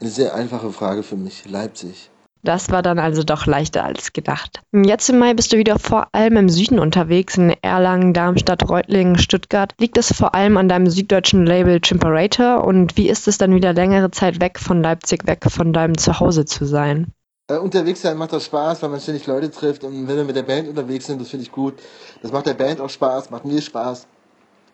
eine 0.00 0.10
sehr 0.10 0.34
einfache 0.34 0.72
Frage 0.72 1.02
für 1.02 1.16
mich. 1.16 1.48
Leipzig. 1.48 2.10
Das 2.42 2.70
war 2.70 2.80
dann 2.80 2.98
also 2.98 3.22
doch 3.22 3.44
leichter 3.44 3.84
als 3.84 4.14
gedacht. 4.14 4.62
Jetzt 4.72 5.10
im 5.10 5.18
Mai 5.18 5.34
bist 5.34 5.52
du 5.52 5.58
wieder 5.58 5.78
vor 5.78 6.08
allem 6.12 6.38
im 6.38 6.48
Süden 6.48 6.78
unterwegs, 6.78 7.36
in 7.36 7.54
Erlangen, 7.60 8.14
Darmstadt, 8.14 8.66
Reutlingen, 8.66 9.18
Stuttgart. 9.18 9.74
Liegt 9.78 9.98
es 9.98 10.12
vor 10.12 10.34
allem 10.34 10.56
an 10.56 10.68
deinem 10.68 10.88
süddeutschen 10.88 11.44
Label 11.44 11.80
Chimperator 11.80 12.64
und 12.64 12.96
wie 12.96 13.10
ist 13.10 13.28
es 13.28 13.36
dann 13.36 13.54
wieder 13.54 13.74
längere 13.74 14.10
Zeit 14.10 14.40
weg 14.40 14.58
von 14.58 14.82
Leipzig, 14.82 15.26
weg 15.26 15.44
von 15.50 15.74
deinem 15.74 15.98
Zuhause 15.98 16.46
zu 16.46 16.64
sein? 16.64 17.12
Äh, 17.48 17.58
unterwegs 17.58 18.00
sein 18.00 18.16
macht 18.16 18.32
das 18.32 18.46
Spaß, 18.46 18.82
weil 18.82 18.88
man 18.88 19.00
ständig 19.00 19.26
Leute 19.26 19.50
trifft 19.50 19.84
und 19.84 20.08
wenn 20.08 20.16
wir 20.16 20.24
mit 20.24 20.36
der 20.36 20.42
Band 20.42 20.66
unterwegs 20.66 21.06
sind, 21.06 21.20
das 21.20 21.28
finde 21.28 21.44
ich 21.44 21.52
gut. 21.52 21.74
Das 22.22 22.32
macht 22.32 22.46
der 22.46 22.54
Band 22.54 22.80
auch 22.80 22.90
Spaß, 22.90 23.28
macht 23.30 23.44
mir 23.44 23.60
Spaß. 23.60 24.06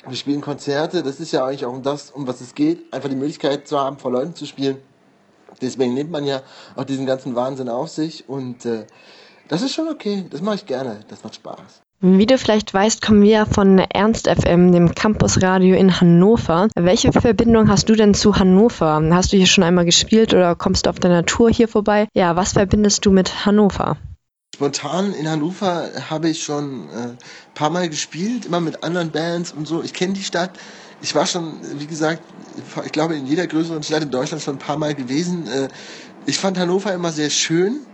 Wir 0.06 0.16
spielen 0.16 0.40
Konzerte, 0.40 1.02
das 1.02 1.18
ist 1.18 1.32
ja 1.32 1.44
eigentlich 1.44 1.66
auch 1.66 1.72
um 1.72 1.82
das, 1.82 2.12
um 2.12 2.28
was 2.28 2.40
es 2.40 2.54
geht, 2.54 2.92
einfach 2.92 3.08
die 3.08 3.16
Möglichkeit 3.16 3.66
zu 3.66 3.80
haben, 3.80 3.98
vor 3.98 4.12
Leuten 4.12 4.36
zu 4.36 4.46
spielen 4.46 4.76
Deswegen 5.60 5.94
nimmt 5.94 6.10
man 6.10 6.24
ja 6.24 6.42
auch 6.74 6.84
diesen 6.84 7.06
ganzen 7.06 7.34
Wahnsinn 7.34 7.68
auf 7.68 7.88
sich 7.88 8.28
und 8.28 8.64
äh, 8.64 8.86
das 9.48 9.62
ist 9.62 9.74
schon 9.74 9.88
okay. 9.88 10.24
Das 10.30 10.40
mache 10.40 10.56
ich 10.56 10.66
gerne. 10.66 11.00
Das 11.08 11.22
macht 11.22 11.36
Spaß. 11.36 11.82
Wie 12.00 12.26
du 12.26 12.36
vielleicht 12.36 12.74
weißt, 12.74 13.00
kommen 13.00 13.22
wir 13.22 13.46
von 13.46 13.78
Ernst 13.78 14.28
FM, 14.28 14.70
dem 14.70 14.94
Campusradio 14.94 15.74
in 15.76 15.98
Hannover. 15.98 16.68
Welche 16.74 17.10
Verbindung 17.10 17.70
hast 17.70 17.88
du 17.88 17.94
denn 17.94 18.12
zu 18.12 18.38
Hannover? 18.38 19.02
Hast 19.12 19.32
du 19.32 19.38
hier 19.38 19.46
schon 19.46 19.64
einmal 19.64 19.86
gespielt 19.86 20.34
oder 20.34 20.54
kommst 20.54 20.84
du 20.84 20.90
auf 20.90 21.00
deiner 21.00 21.24
Tour 21.24 21.50
hier 21.50 21.68
vorbei? 21.68 22.06
Ja, 22.14 22.36
was 22.36 22.52
verbindest 22.52 23.06
du 23.06 23.12
mit 23.12 23.46
Hannover? 23.46 23.96
Spontan 24.54 25.14
in 25.14 25.28
Hannover 25.28 25.88
habe 26.10 26.28
ich 26.28 26.42
schon 26.42 26.88
ein 26.90 27.12
äh, 27.12 27.16
paar 27.54 27.70
Mal 27.70 27.88
gespielt, 27.88 28.44
immer 28.44 28.60
mit 28.60 28.84
anderen 28.84 29.10
Bands 29.10 29.52
und 29.52 29.66
so. 29.66 29.82
Ich 29.82 29.94
kenne 29.94 30.12
die 30.12 30.22
Stadt. 30.22 30.50
Ich 31.06 31.14
war 31.14 31.24
schon, 31.24 31.60
wie 31.78 31.86
gesagt, 31.86 32.20
ich 32.84 32.90
glaube 32.90 33.14
in 33.14 33.26
jeder 33.26 33.46
größeren 33.46 33.80
Stadt 33.84 34.02
in 34.02 34.10
Deutschland 34.10 34.42
schon 34.42 34.56
ein 34.56 34.58
paar 34.58 34.76
Mal 34.76 34.92
gewesen. 34.92 35.46
Äh, 35.46 35.68
ich 36.24 36.36
fand 36.36 36.58
Hannover 36.58 36.92
immer 36.92 37.12
sehr 37.12 37.30
schön. 37.30 37.86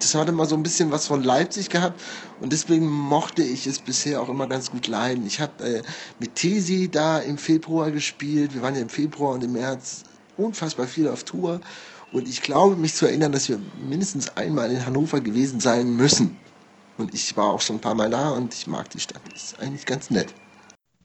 Das 0.00 0.14
hat 0.14 0.28
immer 0.28 0.44
so 0.44 0.54
ein 0.54 0.62
bisschen 0.62 0.90
was 0.90 1.06
von 1.06 1.24
Leipzig 1.24 1.70
gehabt 1.70 1.98
und 2.40 2.52
deswegen 2.52 2.86
mochte 2.86 3.42
ich 3.42 3.66
es 3.66 3.78
bisher 3.78 4.20
auch 4.20 4.28
immer 4.28 4.46
ganz 4.46 4.70
gut 4.70 4.86
leiden. 4.86 5.26
Ich 5.26 5.40
habe 5.40 5.64
äh, 5.64 5.82
mit 6.18 6.34
Tesi 6.34 6.90
da 6.90 7.20
im 7.20 7.38
Februar 7.38 7.90
gespielt. 7.90 8.52
Wir 8.52 8.60
waren 8.60 8.74
ja 8.74 8.82
im 8.82 8.90
Februar 8.90 9.32
und 9.32 9.42
im 9.42 9.52
März 9.52 10.02
unfassbar 10.36 10.86
viel 10.86 11.08
auf 11.08 11.24
Tour 11.24 11.62
und 12.12 12.28
ich 12.28 12.42
glaube 12.42 12.76
mich 12.76 12.94
zu 12.94 13.06
erinnern, 13.06 13.32
dass 13.32 13.48
wir 13.48 13.58
mindestens 13.80 14.36
einmal 14.36 14.70
in 14.70 14.84
Hannover 14.84 15.22
gewesen 15.22 15.58
sein 15.58 15.96
müssen. 15.96 16.36
Und 16.98 17.14
ich 17.14 17.34
war 17.34 17.46
auch 17.46 17.62
schon 17.62 17.76
ein 17.76 17.80
paar 17.80 17.94
Mal 17.94 18.10
da 18.10 18.28
und 18.28 18.52
ich 18.52 18.66
mag 18.66 18.90
die 18.90 19.00
Stadt. 19.00 19.22
Ist 19.34 19.58
eigentlich 19.58 19.86
ganz 19.86 20.10
nett. 20.10 20.34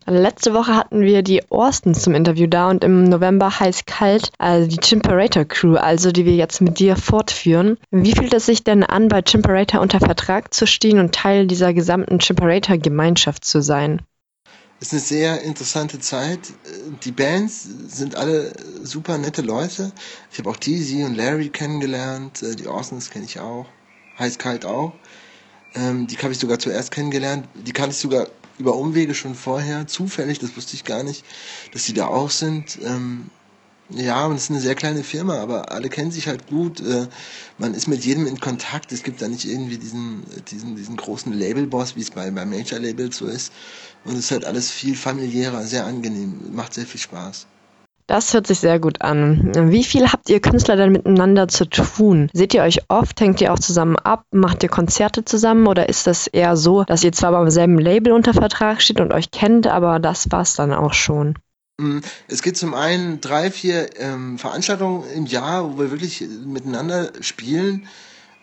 Letzte 0.05 0.53
Woche 0.53 0.75
hatten 0.75 1.01
wir 1.01 1.23
die 1.23 1.43
Orstens 1.49 2.01
zum 2.01 2.13
Interview 2.13 2.47
da 2.47 2.69
und 2.69 2.83
im 2.83 3.05
November 3.05 3.59
heiß 3.59 3.85
kalt, 3.85 4.31
also 4.37 4.67
die 4.67 4.77
Chimperator 4.77 5.45
Crew, 5.45 5.75
also 5.75 6.11
die 6.11 6.25
wir 6.25 6.35
jetzt 6.35 6.59
mit 6.59 6.79
dir 6.79 6.97
fortführen. 6.97 7.77
Wie 7.89 8.11
fühlt 8.11 8.33
es 8.33 8.45
sich 8.45 8.63
denn 8.63 8.83
an, 8.83 9.07
bei 9.07 9.21
Chimperator 9.21 9.79
unter 9.79 9.99
Vertrag 9.99 10.53
zu 10.53 10.67
stehen 10.67 10.99
und 10.99 11.15
Teil 11.15 11.47
dieser 11.47 11.73
gesamten 11.73 12.19
Chimperator 12.19 12.77
Gemeinschaft 12.77 13.45
zu 13.45 13.61
sein? 13.61 14.01
Es 14.81 14.87
ist 14.87 14.93
eine 14.93 15.01
sehr 15.01 15.41
interessante 15.43 15.99
Zeit. 15.99 16.39
Die 17.05 17.13
Bands 17.13 17.63
sind 17.87 18.15
alle 18.15 18.51
super 18.83 19.17
nette 19.17 19.41
Leute. 19.41 19.93
Ich 20.29 20.39
habe 20.39 20.49
auch 20.49 20.57
Teasy 20.57 21.05
und 21.05 21.15
Larry 21.15 21.47
kennengelernt. 21.47 22.43
Die 22.59 22.67
Orsons 22.67 23.09
kenne 23.09 23.23
ich 23.23 23.39
auch. 23.39 23.65
Heiß 24.19 24.37
kalt 24.37 24.65
auch. 24.65 24.91
Ähm, 25.75 26.07
die 26.07 26.17
habe 26.17 26.33
ich 26.33 26.39
sogar 26.39 26.59
zuerst 26.59 26.91
kennengelernt. 26.91 27.47
Die 27.65 27.71
kannte 27.71 27.91
ich 27.91 27.97
sogar 27.97 28.27
über 28.59 28.75
Umwege 28.75 29.15
schon 29.15 29.35
vorher, 29.35 29.87
zufällig, 29.87 30.39
das 30.39 30.55
wusste 30.55 30.75
ich 30.75 30.83
gar 30.83 31.03
nicht, 31.03 31.25
dass 31.71 31.85
die 31.85 31.93
da 31.93 32.07
auch 32.07 32.29
sind. 32.29 32.79
Ähm, 32.83 33.29
ja, 33.89 34.25
und 34.25 34.35
es 34.35 34.43
ist 34.43 34.51
eine 34.51 34.61
sehr 34.61 34.75
kleine 34.75 35.03
Firma, 35.03 35.39
aber 35.39 35.71
alle 35.71 35.89
kennen 35.89 36.11
sich 36.11 36.27
halt 36.27 36.47
gut. 36.47 36.79
Äh, 36.79 37.07
man 37.57 37.73
ist 37.73 37.87
mit 37.87 38.05
jedem 38.05 38.25
in 38.25 38.39
Kontakt. 38.39 38.91
Es 38.91 39.03
gibt 39.03 39.21
da 39.21 39.27
nicht 39.27 39.45
irgendwie 39.45 39.77
diesen, 39.77 40.23
diesen, 40.49 40.75
diesen 40.75 40.95
großen 40.95 41.33
Labelboss, 41.33 41.95
wie 41.95 42.01
es 42.01 42.11
bei, 42.11 42.31
bei 42.31 42.45
Major 42.45 42.79
Labels 42.79 43.17
so 43.17 43.25
ist. 43.25 43.51
Und 44.05 44.13
es 44.13 44.19
ist 44.25 44.31
halt 44.31 44.45
alles 44.45 44.71
viel 44.71 44.95
familiärer, 44.95 45.63
sehr 45.63 45.85
angenehm, 45.85 46.53
macht 46.53 46.73
sehr 46.73 46.85
viel 46.85 46.99
Spaß. 46.99 47.45
Das 48.07 48.33
hört 48.33 48.47
sich 48.47 48.59
sehr 48.59 48.79
gut 48.79 49.01
an. 49.01 49.51
Wie 49.71 49.83
viel 49.83 50.11
habt 50.11 50.29
ihr 50.29 50.41
Künstler 50.41 50.75
denn 50.75 50.91
miteinander 50.91 51.47
zu 51.47 51.65
tun? 51.65 52.29
Seht 52.33 52.53
ihr 52.53 52.61
euch 52.61 52.81
oft? 52.89 53.19
Hängt 53.21 53.39
ihr 53.39 53.53
auch 53.53 53.59
zusammen 53.59 53.95
ab? 53.95 54.25
Macht 54.31 54.63
ihr 54.63 54.69
Konzerte 54.69 55.23
zusammen? 55.23 55.67
Oder 55.67 55.87
ist 55.87 56.05
das 56.05 56.27
eher 56.27 56.57
so, 56.57 56.83
dass 56.83 57.03
ihr 57.03 57.13
zwar 57.13 57.31
beim 57.31 57.49
selben 57.49 57.79
Label 57.79 58.11
unter 58.11 58.33
Vertrag 58.33 58.81
steht 58.81 58.99
und 58.99 59.13
euch 59.13 59.31
kennt, 59.31 59.67
aber 59.67 59.99
das 59.99 60.31
war's 60.31 60.55
dann 60.55 60.73
auch 60.73 60.93
schon? 60.93 61.35
Mm, 61.79 61.99
es 62.27 62.41
gibt 62.41 62.57
zum 62.57 62.73
einen 62.73 63.21
drei, 63.21 63.49
vier 63.49 63.89
ähm, 63.99 64.37
Veranstaltungen 64.37 65.09
im 65.15 65.25
Jahr, 65.25 65.73
wo 65.73 65.79
wir 65.79 65.91
wirklich 65.91 66.25
miteinander 66.45 67.11
spielen. 67.21 67.87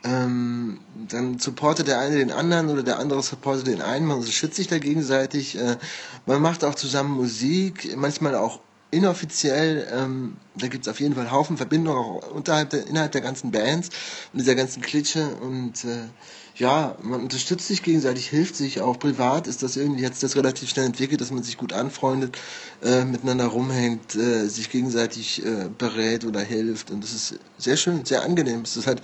Ähm, 0.03 0.81
dann 1.09 1.39
supportet 1.39 1.87
der 1.87 1.99
eine 1.99 2.17
den 2.17 2.33
anderen 2.33 2.71
oder 2.71 2.83
der 2.83 2.99
andere 2.99 3.23
supportet 3.23 3.67
den 3.67 3.83
einen. 3.83 4.07
Man 4.07 4.23
schützt 4.23 4.57
sich 4.57 4.69
da 4.69 4.79
gegenseitig. 4.79 5.59
Äh, 5.59 5.77
man 6.25 6.41
macht 6.41 6.65
auch 6.65 6.75
zusammen 6.75 7.11
Musik, 7.11 7.95
manchmal 7.97 8.35
auch 8.35 8.61
inoffiziell, 8.91 9.87
ähm, 9.93 10.37
da 10.57 10.69
gibt 10.69 10.87
es 10.87 10.91
auf 10.91 11.01
jeden 11.01 11.15
Fall 11.15 11.31
Haufen 11.31 11.57
Verbindungen 11.57 11.99
auch 11.99 12.31
unterhalb 12.33 12.71
der, 12.71 12.87
innerhalb 12.87 13.13
der 13.13 13.21
ganzen 13.21 13.51
Bands 13.51 13.91
und 14.33 14.41
dieser 14.41 14.55
ganzen 14.55 14.83
Klitsche 14.83 15.37
und 15.37 15.85
äh, 15.85 16.09
ja, 16.57 16.97
man 17.03 17.23
unterstützt 17.23 17.69
sich 17.69 17.83
gegenseitig, 17.83 18.29
hilft 18.29 18.55
sich 18.55 18.81
auch 18.81 18.99
privat, 18.99 19.47
ist 19.47 19.63
das 19.63 19.77
irgendwie 19.77 20.03
jetzt 20.03 20.23
das 20.23 20.37
relativ 20.37 20.69
schnell 20.69 20.85
entwickelt, 20.85 21.21
dass 21.21 21.31
man 21.31 21.43
sich 21.43 21.57
gut 21.57 21.73
anfreundet, 21.73 22.37
äh, 22.83 23.05
miteinander 23.05 23.47
rumhängt, 23.47 24.15
äh, 24.15 24.47
sich 24.47 24.69
gegenseitig 24.69 25.45
äh, 25.45 25.69
berät 25.79 26.25
oder 26.25 26.41
hilft. 26.41 26.91
Und 26.91 27.03
das 27.03 27.13
ist 27.13 27.39
sehr 27.57 27.77
schön, 27.77 28.05
sehr 28.05 28.23
angenehm, 28.23 28.63
es 28.63 28.77
ist 28.77 28.87
halt 28.87 29.01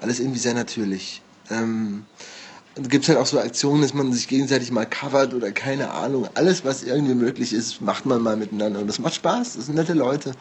alles 0.00 0.20
irgendwie 0.20 0.38
sehr 0.38 0.54
natürlich. 0.54 1.22
Ähm, 1.50 2.04
gibt 2.82 3.04
es 3.04 3.08
halt 3.08 3.18
auch 3.18 3.26
so 3.26 3.38
Aktionen, 3.38 3.82
dass 3.82 3.94
man 3.94 4.12
sich 4.12 4.28
gegenseitig 4.28 4.70
mal 4.70 4.86
covert 4.86 5.34
oder 5.34 5.52
keine 5.52 5.90
Ahnung. 5.90 6.28
Alles, 6.34 6.64
was 6.64 6.82
irgendwie 6.82 7.14
möglich 7.14 7.52
ist, 7.52 7.80
macht 7.80 8.06
man 8.06 8.22
mal 8.22 8.36
miteinander. 8.36 8.80
Und 8.80 8.86
das 8.86 8.98
macht 8.98 9.14
Spaß, 9.14 9.54
das 9.54 9.66
sind 9.66 9.74
nette 9.74 9.94
Leute. 9.94 10.32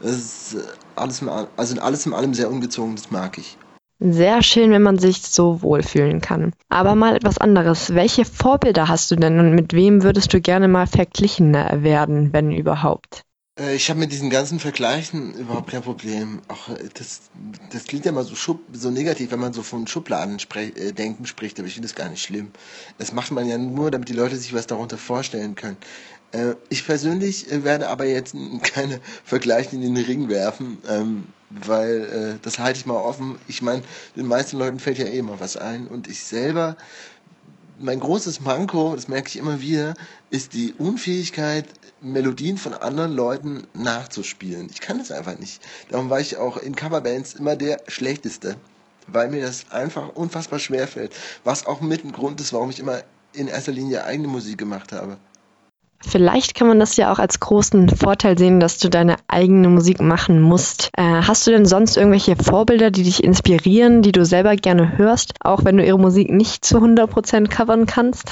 Das 0.00 0.12
ist 0.12 0.54
äh, 0.54 0.62
alles, 0.96 1.22
also 1.56 1.80
alles 1.80 2.06
in 2.06 2.12
allem 2.12 2.34
sehr 2.34 2.50
ungezwungen, 2.50 2.96
das 2.96 3.10
mag 3.10 3.38
ich. 3.38 3.56
Sehr 4.00 4.42
schön, 4.44 4.70
wenn 4.70 4.82
man 4.82 4.98
sich 4.98 5.22
so 5.22 5.60
wohlfühlen 5.62 6.20
kann. 6.20 6.52
Aber 6.68 6.94
mal 6.94 7.16
etwas 7.16 7.38
anderes. 7.38 7.94
Welche 7.94 8.24
Vorbilder 8.24 8.88
hast 8.88 9.10
du 9.10 9.16
denn 9.16 9.40
und 9.40 9.54
mit 9.56 9.72
wem 9.72 10.04
würdest 10.04 10.32
du 10.32 10.40
gerne 10.40 10.68
mal 10.68 10.86
verglichen 10.86 11.52
werden, 11.52 12.32
wenn 12.32 12.52
überhaupt? 12.52 13.22
Äh, 13.58 13.74
ich 13.74 13.90
habe 13.90 14.00
mit 14.00 14.12
diesen 14.12 14.30
ganzen 14.30 14.60
Vergleichen 14.60 15.34
überhaupt 15.34 15.70
kein 15.70 15.82
Problem. 15.82 16.40
Auch 16.48 16.68
äh, 16.68 16.88
das, 16.94 17.22
das 17.72 17.84
klingt 17.84 18.04
ja 18.04 18.12
mal 18.12 18.24
so, 18.24 18.34
schub, 18.34 18.60
so 18.72 18.90
negativ, 18.90 19.30
wenn 19.32 19.40
man 19.40 19.52
so 19.52 19.62
von 19.62 19.86
Schubladen 19.86 20.38
äh, 20.54 20.92
denken 20.92 21.26
spricht, 21.26 21.58
aber 21.58 21.68
ich 21.68 21.74
finde 21.74 21.88
das 21.88 21.96
gar 21.96 22.08
nicht 22.08 22.22
schlimm. 22.22 22.50
Das 22.98 23.12
macht 23.12 23.30
man 23.30 23.48
ja 23.48 23.58
nur, 23.58 23.90
damit 23.90 24.08
die 24.08 24.14
Leute 24.14 24.36
sich 24.36 24.54
was 24.54 24.66
darunter 24.66 24.98
vorstellen 24.98 25.54
können. 25.54 25.76
Ich 26.68 26.84
persönlich 26.84 27.46
werde 27.50 27.88
aber 27.88 28.04
jetzt 28.04 28.36
keine 28.62 29.00
Vergleiche 29.24 29.76
in 29.76 29.80
den 29.80 29.96
Ring 29.96 30.28
werfen, 30.28 30.76
ähm, 30.86 31.24
weil 31.48 32.38
das 32.42 32.58
halte 32.58 32.78
ich 32.78 32.84
mal 32.84 32.96
offen. 32.96 33.38
Ich 33.48 33.62
meine, 33.62 33.82
den 34.14 34.26
meisten 34.26 34.58
Leuten 34.58 34.78
fällt 34.78 34.98
ja 34.98 35.06
eh 35.06 35.16
immer 35.16 35.40
was 35.40 35.56
ein 35.56 35.86
und 35.86 36.06
ich 36.06 36.22
selber 36.22 36.76
mein 37.78 38.00
großes 38.00 38.40
Manko, 38.40 38.94
das 38.94 39.08
merke 39.08 39.28
ich 39.28 39.36
immer 39.36 39.60
wieder, 39.60 39.94
ist 40.30 40.52
die 40.52 40.74
Unfähigkeit, 40.74 41.66
Melodien 42.00 42.58
von 42.58 42.74
anderen 42.74 43.12
Leuten 43.12 43.66
nachzuspielen. 43.74 44.68
Ich 44.70 44.80
kann 44.80 45.00
es 45.00 45.10
einfach 45.10 45.38
nicht. 45.38 45.60
Darum 45.90 46.10
war 46.10 46.20
ich 46.20 46.36
auch 46.36 46.56
in 46.56 46.74
Coverbands 46.74 47.34
immer 47.34 47.56
der 47.56 47.80
Schlechteste, 47.88 48.56
weil 49.06 49.28
mir 49.28 49.42
das 49.42 49.70
einfach 49.70 50.10
unfassbar 50.10 50.58
schwer 50.58 50.86
fällt. 50.86 51.12
Was 51.44 51.66
auch 51.66 51.80
mit 51.80 52.04
ein 52.04 52.12
Grund 52.12 52.40
ist, 52.40 52.52
warum 52.52 52.70
ich 52.70 52.80
immer 52.80 53.02
in 53.32 53.48
erster 53.48 53.72
Linie 53.72 54.04
eigene 54.04 54.28
Musik 54.28 54.58
gemacht 54.58 54.92
habe. 54.92 55.18
Vielleicht 56.00 56.54
kann 56.54 56.68
man 56.68 56.78
das 56.78 56.96
ja 56.96 57.12
auch 57.12 57.18
als 57.18 57.40
großen 57.40 57.88
Vorteil 57.88 58.38
sehen, 58.38 58.60
dass 58.60 58.78
du 58.78 58.88
deine 58.88 59.16
eigene 59.26 59.68
Musik 59.68 60.00
machen 60.00 60.40
musst. 60.40 60.90
Äh, 60.96 61.02
hast 61.02 61.46
du 61.46 61.50
denn 61.50 61.66
sonst 61.66 61.96
irgendwelche 61.96 62.36
Vorbilder, 62.36 62.92
die 62.92 63.02
dich 63.02 63.24
inspirieren, 63.24 64.02
die 64.02 64.12
du 64.12 64.24
selber 64.24 64.54
gerne 64.54 64.96
hörst, 64.96 65.34
auch 65.40 65.64
wenn 65.64 65.76
du 65.76 65.84
ihre 65.84 65.98
Musik 65.98 66.30
nicht 66.30 66.64
zu 66.64 66.78
100% 66.78 67.48
covern 67.48 67.86
kannst? 67.86 68.30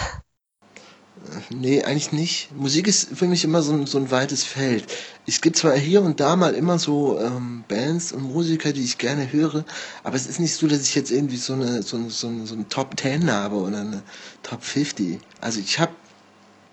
Nee, 1.51 1.83
eigentlich 1.83 2.13
nicht. 2.13 2.51
Musik 2.57 2.87
ist 2.87 3.09
für 3.17 3.27
mich 3.27 3.43
immer 3.43 3.61
so 3.63 3.73
ein, 3.73 3.87
so 3.87 3.99
ein 3.99 4.13
weites 4.13 4.45
Feld. 4.45 4.85
Es 5.27 5.41
gibt 5.41 5.57
zwar 5.57 5.75
hier 5.75 6.03
und 6.03 6.21
da 6.21 6.37
mal 6.37 6.55
immer 6.55 6.79
so 6.79 7.19
ähm, 7.19 7.65
Bands 7.67 8.13
und 8.13 8.23
Musiker, 8.23 8.73
die 8.73 8.85
ich 8.85 8.99
gerne 8.99 9.33
höre, 9.33 9.65
aber 10.05 10.15
es 10.15 10.27
ist 10.27 10.39
nicht 10.39 10.55
so, 10.55 10.69
dass 10.69 10.83
ich 10.83 10.95
jetzt 10.95 11.11
irgendwie 11.11 11.37
so 11.37 11.55
eine 11.55 11.83
so, 11.83 11.99
so, 12.09 12.31
so 12.45 12.55
eine 12.55 12.69
Top 12.69 12.99
10 12.99 13.31
habe 13.31 13.57
oder 13.57 13.81
eine 13.81 14.03
Top 14.45 14.63
50. 14.63 15.19
Also 15.41 15.59
ich 15.59 15.81
habe 15.81 15.93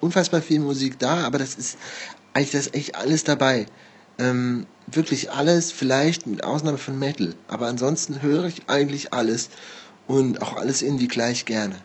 unfassbar 0.03 0.41
viel 0.41 0.59
Musik 0.59 0.99
da, 0.99 1.25
aber 1.25 1.39
das 1.39 1.55
ist 1.55 1.77
eigentlich 2.33 2.51
das 2.51 2.67
ist 2.67 2.75
echt 2.75 2.95
alles 2.95 3.23
dabei. 3.23 3.65
Ähm, 4.19 4.67
wirklich 4.87 5.31
alles, 5.31 5.71
vielleicht 5.71 6.27
mit 6.27 6.43
Ausnahme 6.43 6.77
von 6.77 6.99
Metal. 6.99 7.33
Aber 7.47 7.67
ansonsten 7.67 8.21
höre 8.21 8.45
ich 8.45 8.63
eigentlich 8.67 9.13
alles 9.13 9.49
und 10.07 10.41
auch 10.41 10.57
alles 10.57 10.81
irgendwie 10.81 11.07
gleich 11.07 11.45
gerne. 11.45 11.75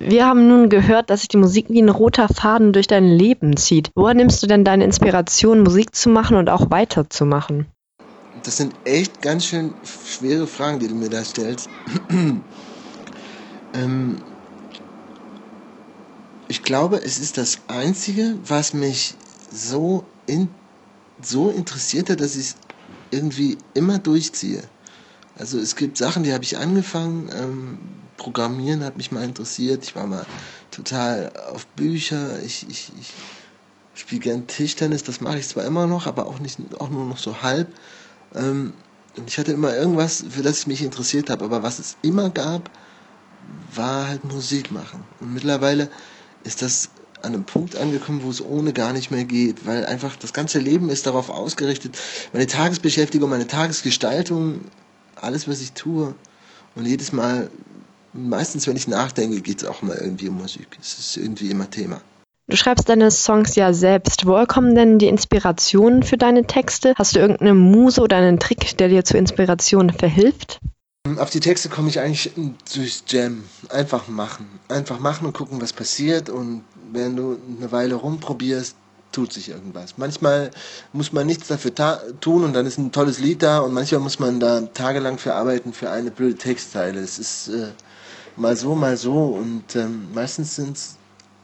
Wir 0.00 0.26
haben 0.26 0.46
nun 0.46 0.68
gehört, 0.68 1.10
dass 1.10 1.20
sich 1.20 1.28
die 1.28 1.38
Musik 1.38 1.66
wie 1.70 1.82
ein 1.82 1.88
roter 1.88 2.28
Faden 2.28 2.72
durch 2.72 2.86
dein 2.86 3.08
Leben 3.08 3.56
zieht. 3.56 3.90
Woher 3.96 4.14
nimmst 4.14 4.40
du 4.42 4.46
denn 4.46 4.64
deine 4.64 4.84
Inspiration, 4.84 5.64
Musik 5.64 5.96
zu 5.96 6.08
machen 6.08 6.36
und 6.36 6.48
auch 6.50 6.70
weiterzumachen? 6.70 7.66
Das 8.44 8.58
sind 8.58 8.72
echt 8.84 9.20
ganz 9.22 9.46
schön 9.46 9.74
schwere 9.84 10.46
Fragen, 10.46 10.78
die 10.78 10.86
du 10.86 10.94
mir 10.94 11.10
da 11.10 11.24
stellst. 11.24 11.68
ähm, 13.74 14.16
ich 16.48 16.62
glaube, 16.62 16.96
es 16.96 17.18
ist 17.18 17.36
das 17.36 17.58
Einzige, 17.68 18.36
was 18.44 18.72
mich 18.72 19.14
so, 19.52 20.04
in, 20.26 20.48
so 21.22 21.50
interessiert 21.50 22.10
hat, 22.10 22.20
dass 22.20 22.36
ich 22.36 22.48
es 22.48 22.56
irgendwie 23.10 23.58
immer 23.74 23.98
durchziehe. 23.98 24.62
Also 25.38 25.58
es 25.58 25.76
gibt 25.76 25.98
Sachen, 25.98 26.22
die 26.24 26.32
habe 26.32 26.44
ich 26.44 26.58
angefangen. 26.58 27.30
Ähm, 27.34 27.78
Programmieren 28.16 28.82
hat 28.82 28.96
mich 28.96 29.12
mal 29.12 29.22
interessiert. 29.22 29.84
Ich 29.84 29.94
war 29.94 30.06
mal 30.06 30.26
total 30.72 31.32
auf 31.52 31.66
Bücher. 31.68 32.42
Ich, 32.42 32.66
ich, 32.68 32.90
ich 32.98 33.12
spiele 33.94 34.20
gern 34.20 34.46
Tischtennis. 34.48 35.04
Das 35.04 35.20
mache 35.20 35.38
ich 35.38 35.46
zwar 35.46 35.64
immer 35.64 35.86
noch, 35.86 36.06
aber 36.06 36.26
auch 36.26 36.40
nicht, 36.40 36.58
auch 36.80 36.88
nur 36.88 37.04
noch 37.04 37.18
so 37.18 37.42
halb. 37.42 37.68
Ähm, 38.34 38.72
und 39.16 39.28
ich 39.28 39.38
hatte 39.38 39.52
immer 39.52 39.74
irgendwas, 39.76 40.24
für 40.28 40.42
das 40.42 40.60
ich 40.60 40.66
mich 40.66 40.82
interessiert 40.82 41.30
habe. 41.30 41.44
Aber 41.44 41.62
was 41.62 41.78
es 41.78 41.96
immer 42.02 42.30
gab, 42.30 42.70
war 43.74 44.08
halt 44.08 44.24
Musik 44.24 44.72
machen. 44.72 45.04
Und 45.20 45.34
mittlerweile 45.34 45.88
ist 46.48 46.62
das 46.62 46.90
an 47.22 47.34
einem 47.34 47.44
Punkt 47.44 47.76
angekommen, 47.76 48.22
wo 48.24 48.30
es 48.30 48.44
ohne 48.44 48.72
gar 48.72 48.92
nicht 48.92 49.10
mehr 49.10 49.24
geht, 49.24 49.66
weil 49.66 49.84
einfach 49.86 50.16
das 50.16 50.32
ganze 50.32 50.58
Leben 50.58 50.88
ist 50.88 51.06
darauf 51.06 51.30
ausgerichtet, 51.30 51.96
meine 52.32 52.46
Tagesbeschäftigung, 52.46 53.28
meine 53.28 53.46
Tagesgestaltung, 53.46 54.62
alles, 55.16 55.46
was 55.46 55.60
ich 55.60 55.72
tue. 55.72 56.14
Und 56.74 56.86
jedes 56.86 57.12
Mal, 57.12 57.50
meistens, 58.12 58.66
wenn 58.66 58.76
ich 58.76 58.88
nachdenke, 58.88 59.40
geht 59.40 59.62
es 59.62 59.68
auch 59.68 59.82
mal 59.82 59.96
irgendwie 59.96 60.28
um 60.28 60.38
Musik. 60.38 60.78
Es 60.80 60.98
ist 60.98 61.16
irgendwie 61.16 61.50
immer 61.50 61.68
Thema. 61.68 62.00
Du 62.48 62.56
schreibst 62.56 62.88
deine 62.88 63.10
Songs 63.10 63.56
ja 63.56 63.74
selbst. 63.74 64.24
Woher 64.24 64.46
kommen 64.46 64.74
denn 64.74 64.98
die 64.98 65.08
Inspirationen 65.08 66.02
für 66.02 66.16
deine 66.16 66.46
Texte? 66.46 66.94
Hast 66.96 67.14
du 67.14 67.20
irgendeine 67.20 67.52
Muse 67.52 68.00
oder 68.00 68.16
einen 68.16 68.38
Trick, 68.38 68.78
der 68.78 68.88
dir 68.88 69.04
zur 69.04 69.18
Inspiration 69.18 69.90
verhilft? 69.90 70.60
Auf 71.16 71.30
die 71.30 71.40
Texte 71.40 71.68
komme 71.68 71.88
ich 71.88 72.00
eigentlich 72.00 72.32
durch 72.74 73.02
Jam. 73.06 73.44
Einfach 73.70 74.08
machen. 74.08 74.46
Einfach 74.68 74.98
machen 74.98 75.26
und 75.26 75.32
gucken, 75.32 75.60
was 75.60 75.72
passiert. 75.72 76.28
Und 76.28 76.64
wenn 76.92 77.16
du 77.16 77.38
eine 77.58 77.72
Weile 77.72 77.94
rumprobierst, 77.94 78.76
tut 79.12 79.32
sich 79.32 79.48
irgendwas. 79.48 79.96
Manchmal 79.96 80.50
muss 80.92 81.12
man 81.12 81.26
nichts 81.26 81.48
dafür 81.48 81.72
tun 82.20 82.44
und 82.44 82.52
dann 82.52 82.66
ist 82.66 82.78
ein 82.78 82.92
tolles 82.92 83.18
Lied 83.18 83.42
da 83.42 83.60
und 83.60 83.72
manchmal 83.72 84.00
muss 84.00 84.18
man 84.18 84.38
da 84.38 84.60
tagelang 84.60 85.18
für 85.18 85.34
arbeiten 85.34 85.72
für 85.72 85.90
eine 85.90 86.10
blöde 86.10 86.36
Textzeile. 86.36 87.00
Es 87.00 87.18
ist 87.18 87.48
äh, 87.48 87.68
mal 88.36 88.56
so, 88.56 88.74
mal 88.74 88.96
so 88.96 89.24
und 89.28 89.76
ähm, 89.76 90.08
meistens 90.12 90.56
sind 90.56 90.76
es 90.76 90.96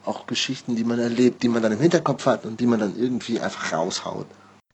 auch 0.04 0.26
Geschichten, 0.26 0.76
die 0.76 0.84
man 0.84 0.98
erlebt, 0.98 1.42
die 1.42 1.48
man 1.48 1.62
dann 1.62 1.72
im 1.72 1.80
Hinterkopf 1.80 2.26
hat 2.26 2.44
und 2.44 2.60
die 2.60 2.66
man 2.66 2.80
dann 2.80 2.96
irgendwie 2.96 3.40
einfach 3.40 3.72
raushaut. 3.72 4.26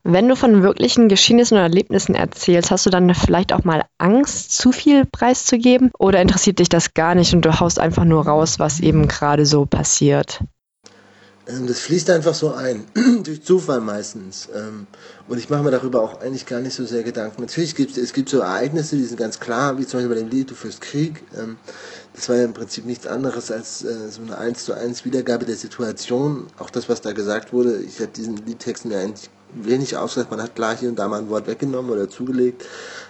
Wenn 0.02 0.28
du 0.28 0.34
von 0.34 0.62
wirklichen 0.62 1.08
Geschehnissen 1.08 1.56
oder 1.56 1.64
Erlebnissen 1.64 2.14
erzählst, 2.14 2.70
hast 2.70 2.86
du 2.86 2.90
dann 2.90 3.14
vielleicht 3.14 3.52
auch 3.52 3.64
mal 3.64 3.84
Angst, 3.98 4.56
zu 4.56 4.72
viel 4.72 5.04
preiszugeben? 5.04 5.90
Oder 5.98 6.22
interessiert 6.22 6.58
dich 6.58 6.70
das 6.70 6.94
gar 6.94 7.14
nicht 7.14 7.34
und 7.34 7.44
du 7.44 7.60
haust 7.60 7.78
einfach 7.78 8.04
nur 8.04 8.26
raus, 8.26 8.58
was 8.58 8.80
eben 8.80 9.08
gerade 9.08 9.44
so 9.44 9.66
passiert? 9.66 10.40
Ähm, 11.46 11.66
das 11.66 11.80
fließt 11.80 12.08
einfach 12.08 12.32
so 12.32 12.54
ein, 12.54 12.84
durch 13.24 13.42
Zufall 13.42 13.82
meistens. 13.82 14.48
Ähm, 14.54 14.86
und 15.28 15.36
ich 15.36 15.50
mache 15.50 15.62
mir 15.62 15.70
darüber 15.70 16.00
auch 16.00 16.20
eigentlich 16.22 16.46
gar 16.46 16.60
nicht 16.60 16.74
so 16.74 16.86
sehr 16.86 17.02
Gedanken. 17.02 17.42
Natürlich 17.42 17.74
gibt 17.74 17.98
es, 17.98 18.14
gibt 18.14 18.30
so 18.30 18.40
Ereignisse, 18.40 18.96
die 18.96 19.04
sind 19.04 19.18
ganz 19.18 19.38
klar, 19.38 19.78
wie 19.78 19.86
zum 19.86 20.00
Beispiel 20.00 20.16
bei 20.16 20.22
dem 20.22 20.30
Lied 20.30 20.50
Du 20.50 20.54
führst 20.54 20.80
Krieg. 20.80 21.22
Ähm, 21.38 21.56
das 22.14 22.28
war 22.30 22.36
ja 22.36 22.44
im 22.44 22.54
Prinzip 22.54 22.86
nichts 22.86 23.06
anderes 23.06 23.50
als 23.50 23.84
äh, 23.84 24.08
so 24.08 24.22
eine 24.22 24.38
1 24.38 24.64
zu 24.64 24.72
1 24.72 25.04
Wiedergabe 25.04 25.44
der 25.44 25.56
Situation. 25.56 26.46
Auch 26.58 26.70
das, 26.70 26.88
was 26.88 27.02
da 27.02 27.12
gesagt 27.12 27.52
wurde, 27.52 27.82
ich 27.82 28.00
habe 28.00 28.08
diesen 28.08 28.38
Liedtext 28.46 28.86
mir 28.86 28.98
eigentlich 28.98 29.28
wenig 29.54 29.96
ausgesagt. 29.96 30.30
Man 30.30 30.42
hat 30.42 30.54
klar 30.54 30.76
hier 30.76 30.88
und 30.88 30.98
da 30.98 31.08
mal 31.08 31.18
ein 31.18 31.28
Wort 31.28 31.46
weggenommen 31.46 31.90
oder 31.90 32.08
zugelegt. 32.08 32.64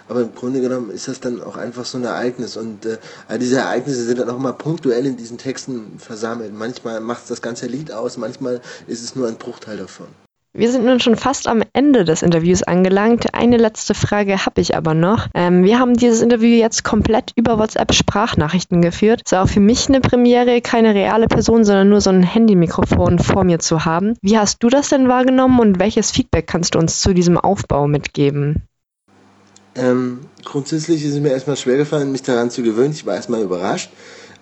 Aber 0.07 0.21
im 0.21 0.35
Grunde 0.35 0.61
genommen 0.61 0.91
ist 0.91 1.07
das 1.07 1.19
dann 1.19 1.41
auch 1.41 1.55
einfach 1.55 1.85
so 1.85 1.97
ein 1.97 2.03
Ereignis. 2.03 2.57
Und 2.57 2.85
äh, 2.85 2.97
all 3.27 3.39
diese 3.39 3.57
Ereignisse 3.57 4.03
sind 4.03 4.19
dann 4.19 4.29
auch 4.29 4.37
immer 4.37 4.53
punktuell 4.53 5.05
in 5.05 5.17
diesen 5.17 5.37
Texten 5.37 5.99
versammelt. 5.99 6.53
Manchmal 6.53 6.99
macht 6.99 7.29
das 7.29 7.41
ganze 7.41 7.67
Lied 7.67 7.91
aus, 7.91 8.17
manchmal 8.17 8.61
ist 8.87 9.03
es 9.03 9.15
nur 9.15 9.27
ein 9.27 9.37
Bruchteil 9.37 9.77
davon. 9.77 10.07
Wir 10.53 10.69
sind 10.69 10.83
nun 10.83 10.99
schon 10.99 11.15
fast 11.15 11.47
am 11.47 11.63
Ende 11.71 12.03
des 12.03 12.23
Interviews 12.23 12.61
angelangt. 12.61 13.33
Eine 13.33 13.55
letzte 13.55 13.93
Frage 13.93 14.45
habe 14.45 14.59
ich 14.59 14.75
aber 14.75 14.93
noch. 14.93 15.27
Ähm, 15.33 15.63
wir 15.63 15.79
haben 15.79 15.93
dieses 15.93 16.21
Interview 16.21 16.57
jetzt 16.57 16.83
komplett 16.83 17.31
über 17.37 17.57
WhatsApp 17.57 17.93
Sprachnachrichten 17.93 18.81
geführt. 18.81 19.21
Es 19.25 19.31
war 19.31 19.45
auch 19.45 19.47
für 19.47 19.61
mich 19.61 19.87
eine 19.87 20.01
Premiere, 20.01 20.59
keine 20.59 20.93
reale 20.93 21.27
Person, 21.27 21.63
sondern 21.63 21.87
nur 21.87 22.01
so 22.01 22.09
ein 22.09 22.23
Handymikrofon 22.23 23.19
vor 23.19 23.45
mir 23.45 23.59
zu 23.59 23.85
haben. 23.85 24.15
Wie 24.21 24.37
hast 24.37 24.61
du 24.61 24.67
das 24.67 24.89
denn 24.89 25.07
wahrgenommen 25.07 25.57
und 25.61 25.79
welches 25.79 26.11
Feedback 26.11 26.47
kannst 26.47 26.75
du 26.75 26.79
uns 26.79 26.99
zu 26.99 27.13
diesem 27.13 27.37
Aufbau 27.37 27.87
mitgeben? 27.87 28.63
Ähm, 29.75 30.19
grundsätzlich 30.43 31.05
ist 31.05 31.13
es 31.13 31.21
mir 31.21 31.31
erstmal 31.31 31.55
schwer 31.55 31.77
gefallen, 31.77 32.11
mich 32.11 32.23
daran 32.23 32.51
zu 32.51 32.61
gewöhnen. 32.61 32.91
Ich 32.91 33.05
war 33.05 33.15
erstmal 33.15 33.41
überrascht. 33.41 33.89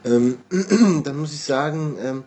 Ähm, 0.03 0.39
dann 1.03 1.17
muss 1.17 1.33
ich 1.33 1.43
sagen, 1.43 1.97
ähm, 2.03 2.23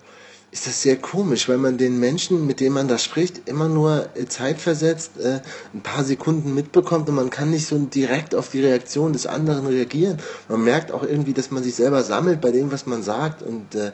ist 0.53 0.67
das 0.67 0.83
sehr 0.83 0.97
komisch, 0.97 1.49
weil 1.49 1.57
man 1.57 1.79
den 1.79 1.99
Menschen, 1.99 2.47
mit 2.47 2.61
denen 2.61 2.75
man 2.75 2.87
da 2.87 2.99
spricht, 2.99 3.49
immer 3.49 3.69
nur 3.69 4.11
äh, 4.15 4.27
zeitversetzt 4.27 5.19
äh, 5.19 5.41
ein 5.73 5.81
paar 5.81 6.05
Sekunden 6.05 6.55
mitbekommt 6.55 7.09
und 7.09 7.15
man 7.15 7.31
kann 7.31 7.51
nicht 7.51 7.67
so 7.67 7.79
direkt 7.79 8.35
auf 8.35 8.51
die 8.51 8.61
Reaktion 8.61 9.15
des 9.15 9.27
anderen 9.27 9.67
reagieren. 9.67 10.19
Man 10.51 10.63
merkt 10.63 10.93
auch 10.93 11.05
irgendwie, 11.05 11.33
dass 11.33 11.51
man 11.51 11.63
sich 11.63 11.75
selber 11.75 12.03
sammelt 12.03 12.43
bei 12.43 12.51
dem, 12.51 12.71
was 12.71 12.85
man 12.85 13.03
sagt 13.03 13.43
und 13.43 13.75
äh, 13.75 13.93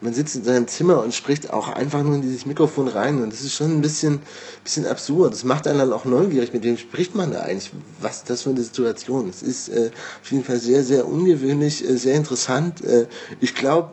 man 0.00 0.14
sitzt 0.14 0.36
in 0.36 0.44
seinem 0.44 0.68
Zimmer 0.68 1.02
und 1.02 1.12
spricht 1.12 1.52
auch 1.52 1.68
einfach 1.68 2.02
nur 2.02 2.14
in 2.14 2.22
dieses 2.22 2.46
Mikrofon 2.46 2.88
rein 2.88 3.22
und 3.22 3.30
das 3.30 3.42
ist 3.42 3.54
schon 3.54 3.70
ein 3.70 3.82
bisschen, 3.82 4.20
bisschen 4.64 4.86
absurd. 4.86 5.34
Das 5.34 5.44
macht 5.44 5.66
einen 5.66 5.80
dann 5.80 5.92
auch 5.92 6.06
neugierig, 6.06 6.54
mit 6.54 6.62
wem 6.62 6.78
spricht 6.78 7.14
man 7.14 7.32
da 7.32 7.40
eigentlich? 7.40 7.72
Was 8.00 8.18
ist 8.18 8.30
das 8.30 8.42
für 8.42 8.50
eine 8.50 8.62
Situation? 8.62 9.28
Es 9.28 9.42
ist 9.42 9.68
äh, 9.68 9.90
auf 10.22 10.30
jeden 10.30 10.44
Fall 10.44 10.58
sehr, 10.58 10.82
sehr 10.82 11.06
ungewöhnlich, 11.06 11.86
äh, 11.86 11.98
sehr 11.98 12.14
interessant. 12.14 12.82
Äh, 12.82 13.06
ich 13.40 13.54
glaube, 13.54 13.90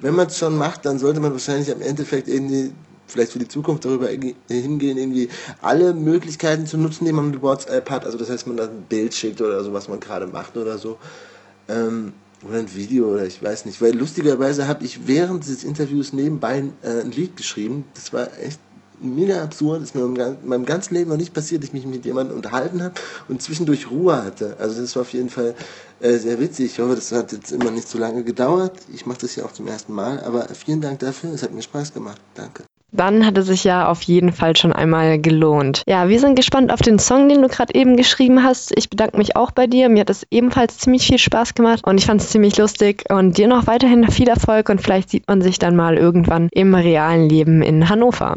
wenn 0.00 0.14
man 0.14 0.26
es 0.26 0.38
schon 0.38 0.56
macht, 0.56 0.84
dann 0.84 0.98
sollte 0.98 1.20
man 1.20 1.32
wahrscheinlich 1.32 1.70
am 1.72 1.82
Endeffekt 1.82 2.28
irgendwie 2.28 2.72
vielleicht 3.06 3.32
für 3.32 3.38
die 3.38 3.48
Zukunft 3.48 3.84
darüber 3.84 4.08
hingehen, 4.08 4.98
irgendwie 4.98 5.28
alle 5.62 5.94
Möglichkeiten 5.94 6.66
zu 6.66 6.76
nutzen, 6.76 7.04
die 7.04 7.12
man 7.12 7.30
mit 7.30 7.42
WhatsApp 7.42 7.88
hat. 7.90 8.04
Also 8.04 8.18
das 8.18 8.30
heißt, 8.30 8.46
man 8.46 8.56
da 8.56 8.64
ein 8.64 8.84
Bild 8.88 9.14
schickt 9.14 9.40
oder 9.40 9.62
so, 9.62 9.72
was 9.72 9.88
man 9.88 10.00
gerade 10.00 10.26
macht 10.26 10.56
oder 10.56 10.78
so. 10.78 10.98
Ähm, 11.68 12.12
oder 12.46 12.58
ein 12.58 12.74
Video 12.74 13.12
oder 13.12 13.24
ich 13.24 13.42
weiß 13.42 13.64
nicht. 13.64 13.80
Weil 13.80 13.96
lustigerweise 13.96 14.68
habe 14.68 14.84
ich 14.84 15.06
während 15.06 15.46
des 15.46 15.64
Interviews 15.64 16.12
nebenbei 16.12 16.64
äh, 16.82 17.00
ein 17.00 17.10
Lied 17.12 17.36
geschrieben. 17.36 17.84
Das 17.94 18.12
war 18.12 18.28
echt 18.38 18.60
mega 19.00 19.42
absurd, 19.42 19.82
ist 19.82 19.94
mir 19.94 20.04
in 20.04 20.36
meinem 20.48 20.64
ganzen 20.64 20.94
Leben 20.94 21.10
noch 21.10 21.16
nicht 21.16 21.34
passiert, 21.34 21.62
dass 21.62 21.68
ich 21.68 21.74
mich 21.74 21.86
mit 21.86 22.04
jemandem 22.04 22.36
unterhalten 22.36 22.82
habe 22.82 22.94
und 23.28 23.42
zwischendurch 23.42 23.90
Ruhe 23.90 24.22
hatte. 24.22 24.56
Also 24.58 24.80
das 24.80 24.94
war 24.96 25.02
auf 25.02 25.12
jeden 25.12 25.30
Fall 25.30 25.54
äh, 26.00 26.16
sehr 26.18 26.40
witzig. 26.40 26.72
Ich 26.72 26.78
hoffe, 26.78 26.94
das 26.94 27.12
hat 27.12 27.32
jetzt 27.32 27.52
immer 27.52 27.70
nicht 27.70 27.88
so 27.88 27.98
lange 27.98 28.24
gedauert. 28.24 28.72
Ich 28.92 29.06
mache 29.06 29.18
das 29.20 29.36
ja 29.36 29.44
auch 29.44 29.52
zum 29.52 29.66
ersten 29.66 29.92
Mal, 29.92 30.20
aber 30.20 30.48
vielen 30.48 30.80
Dank 30.80 30.98
dafür. 31.00 31.32
Es 31.32 31.42
hat 31.42 31.52
mir 31.52 31.62
Spaß 31.62 31.94
gemacht. 31.94 32.20
Danke. 32.34 32.64
Dann 32.92 33.26
hat 33.26 33.36
es 33.36 33.46
sich 33.46 33.64
ja 33.64 33.88
auf 33.88 34.02
jeden 34.02 34.32
Fall 34.32 34.56
schon 34.56 34.72
einmal 34.72 35.18
gelohnt. 35.18 35.82
Ja, 35.86 36.08
wir 36.08 36.18
sind 36.20 36.36
gespannt 36.36 36.72
auf 36.72 36.80
den 36.80 36.98
Song, 36.98 37.28
den 37.28 37.42
du 37.42 37.48
gerade 37.48 37.74
eben 37.74 37.96
geschrieben 37.96 38.42
hast. 38.42 38.72
Ich 38.76 38.88
bedanke 38.88 39.18
mich 39.18 39.36
auch 39.36 39.50
bei 39.50 39.66
dir. 39.66 39.88
Mir 39.88 40.00
hat 40.00 40.10
es 40.10 40.26
ebenfalls 40.30 40.78
ziemlich 40.78 41.06
viel 41.06 41.18
Spaß 41.18 41.54
gemacht 41.54 41.82
und 41.84 41.98
ich 41.98 42.06
fand 42.06 42.20
es 42.20 42.30
ziemlich 42.30 42.56
lustig. 42.56 43.04
Und 43.10 43.36
dir 43.36 43.48
noch 43.48 43.66
weiterhin 43.66 44.08
viel 44.10 44.28
Erfolg 44.28 44.68
und 44.68 44.80
vielleicht 44.80 45.10
sieht 45.10 45.28
man 45.28 45.42
sich 45.42 45.58
dann 45.58 45.76
mal 45.76 45.98
irgendwann 45.98 46.48
im 46.52 46.74
realen 46.74 47.28
Leben 47.28 47.60
in 47.60 47.88
Hannover. 47.88 48.36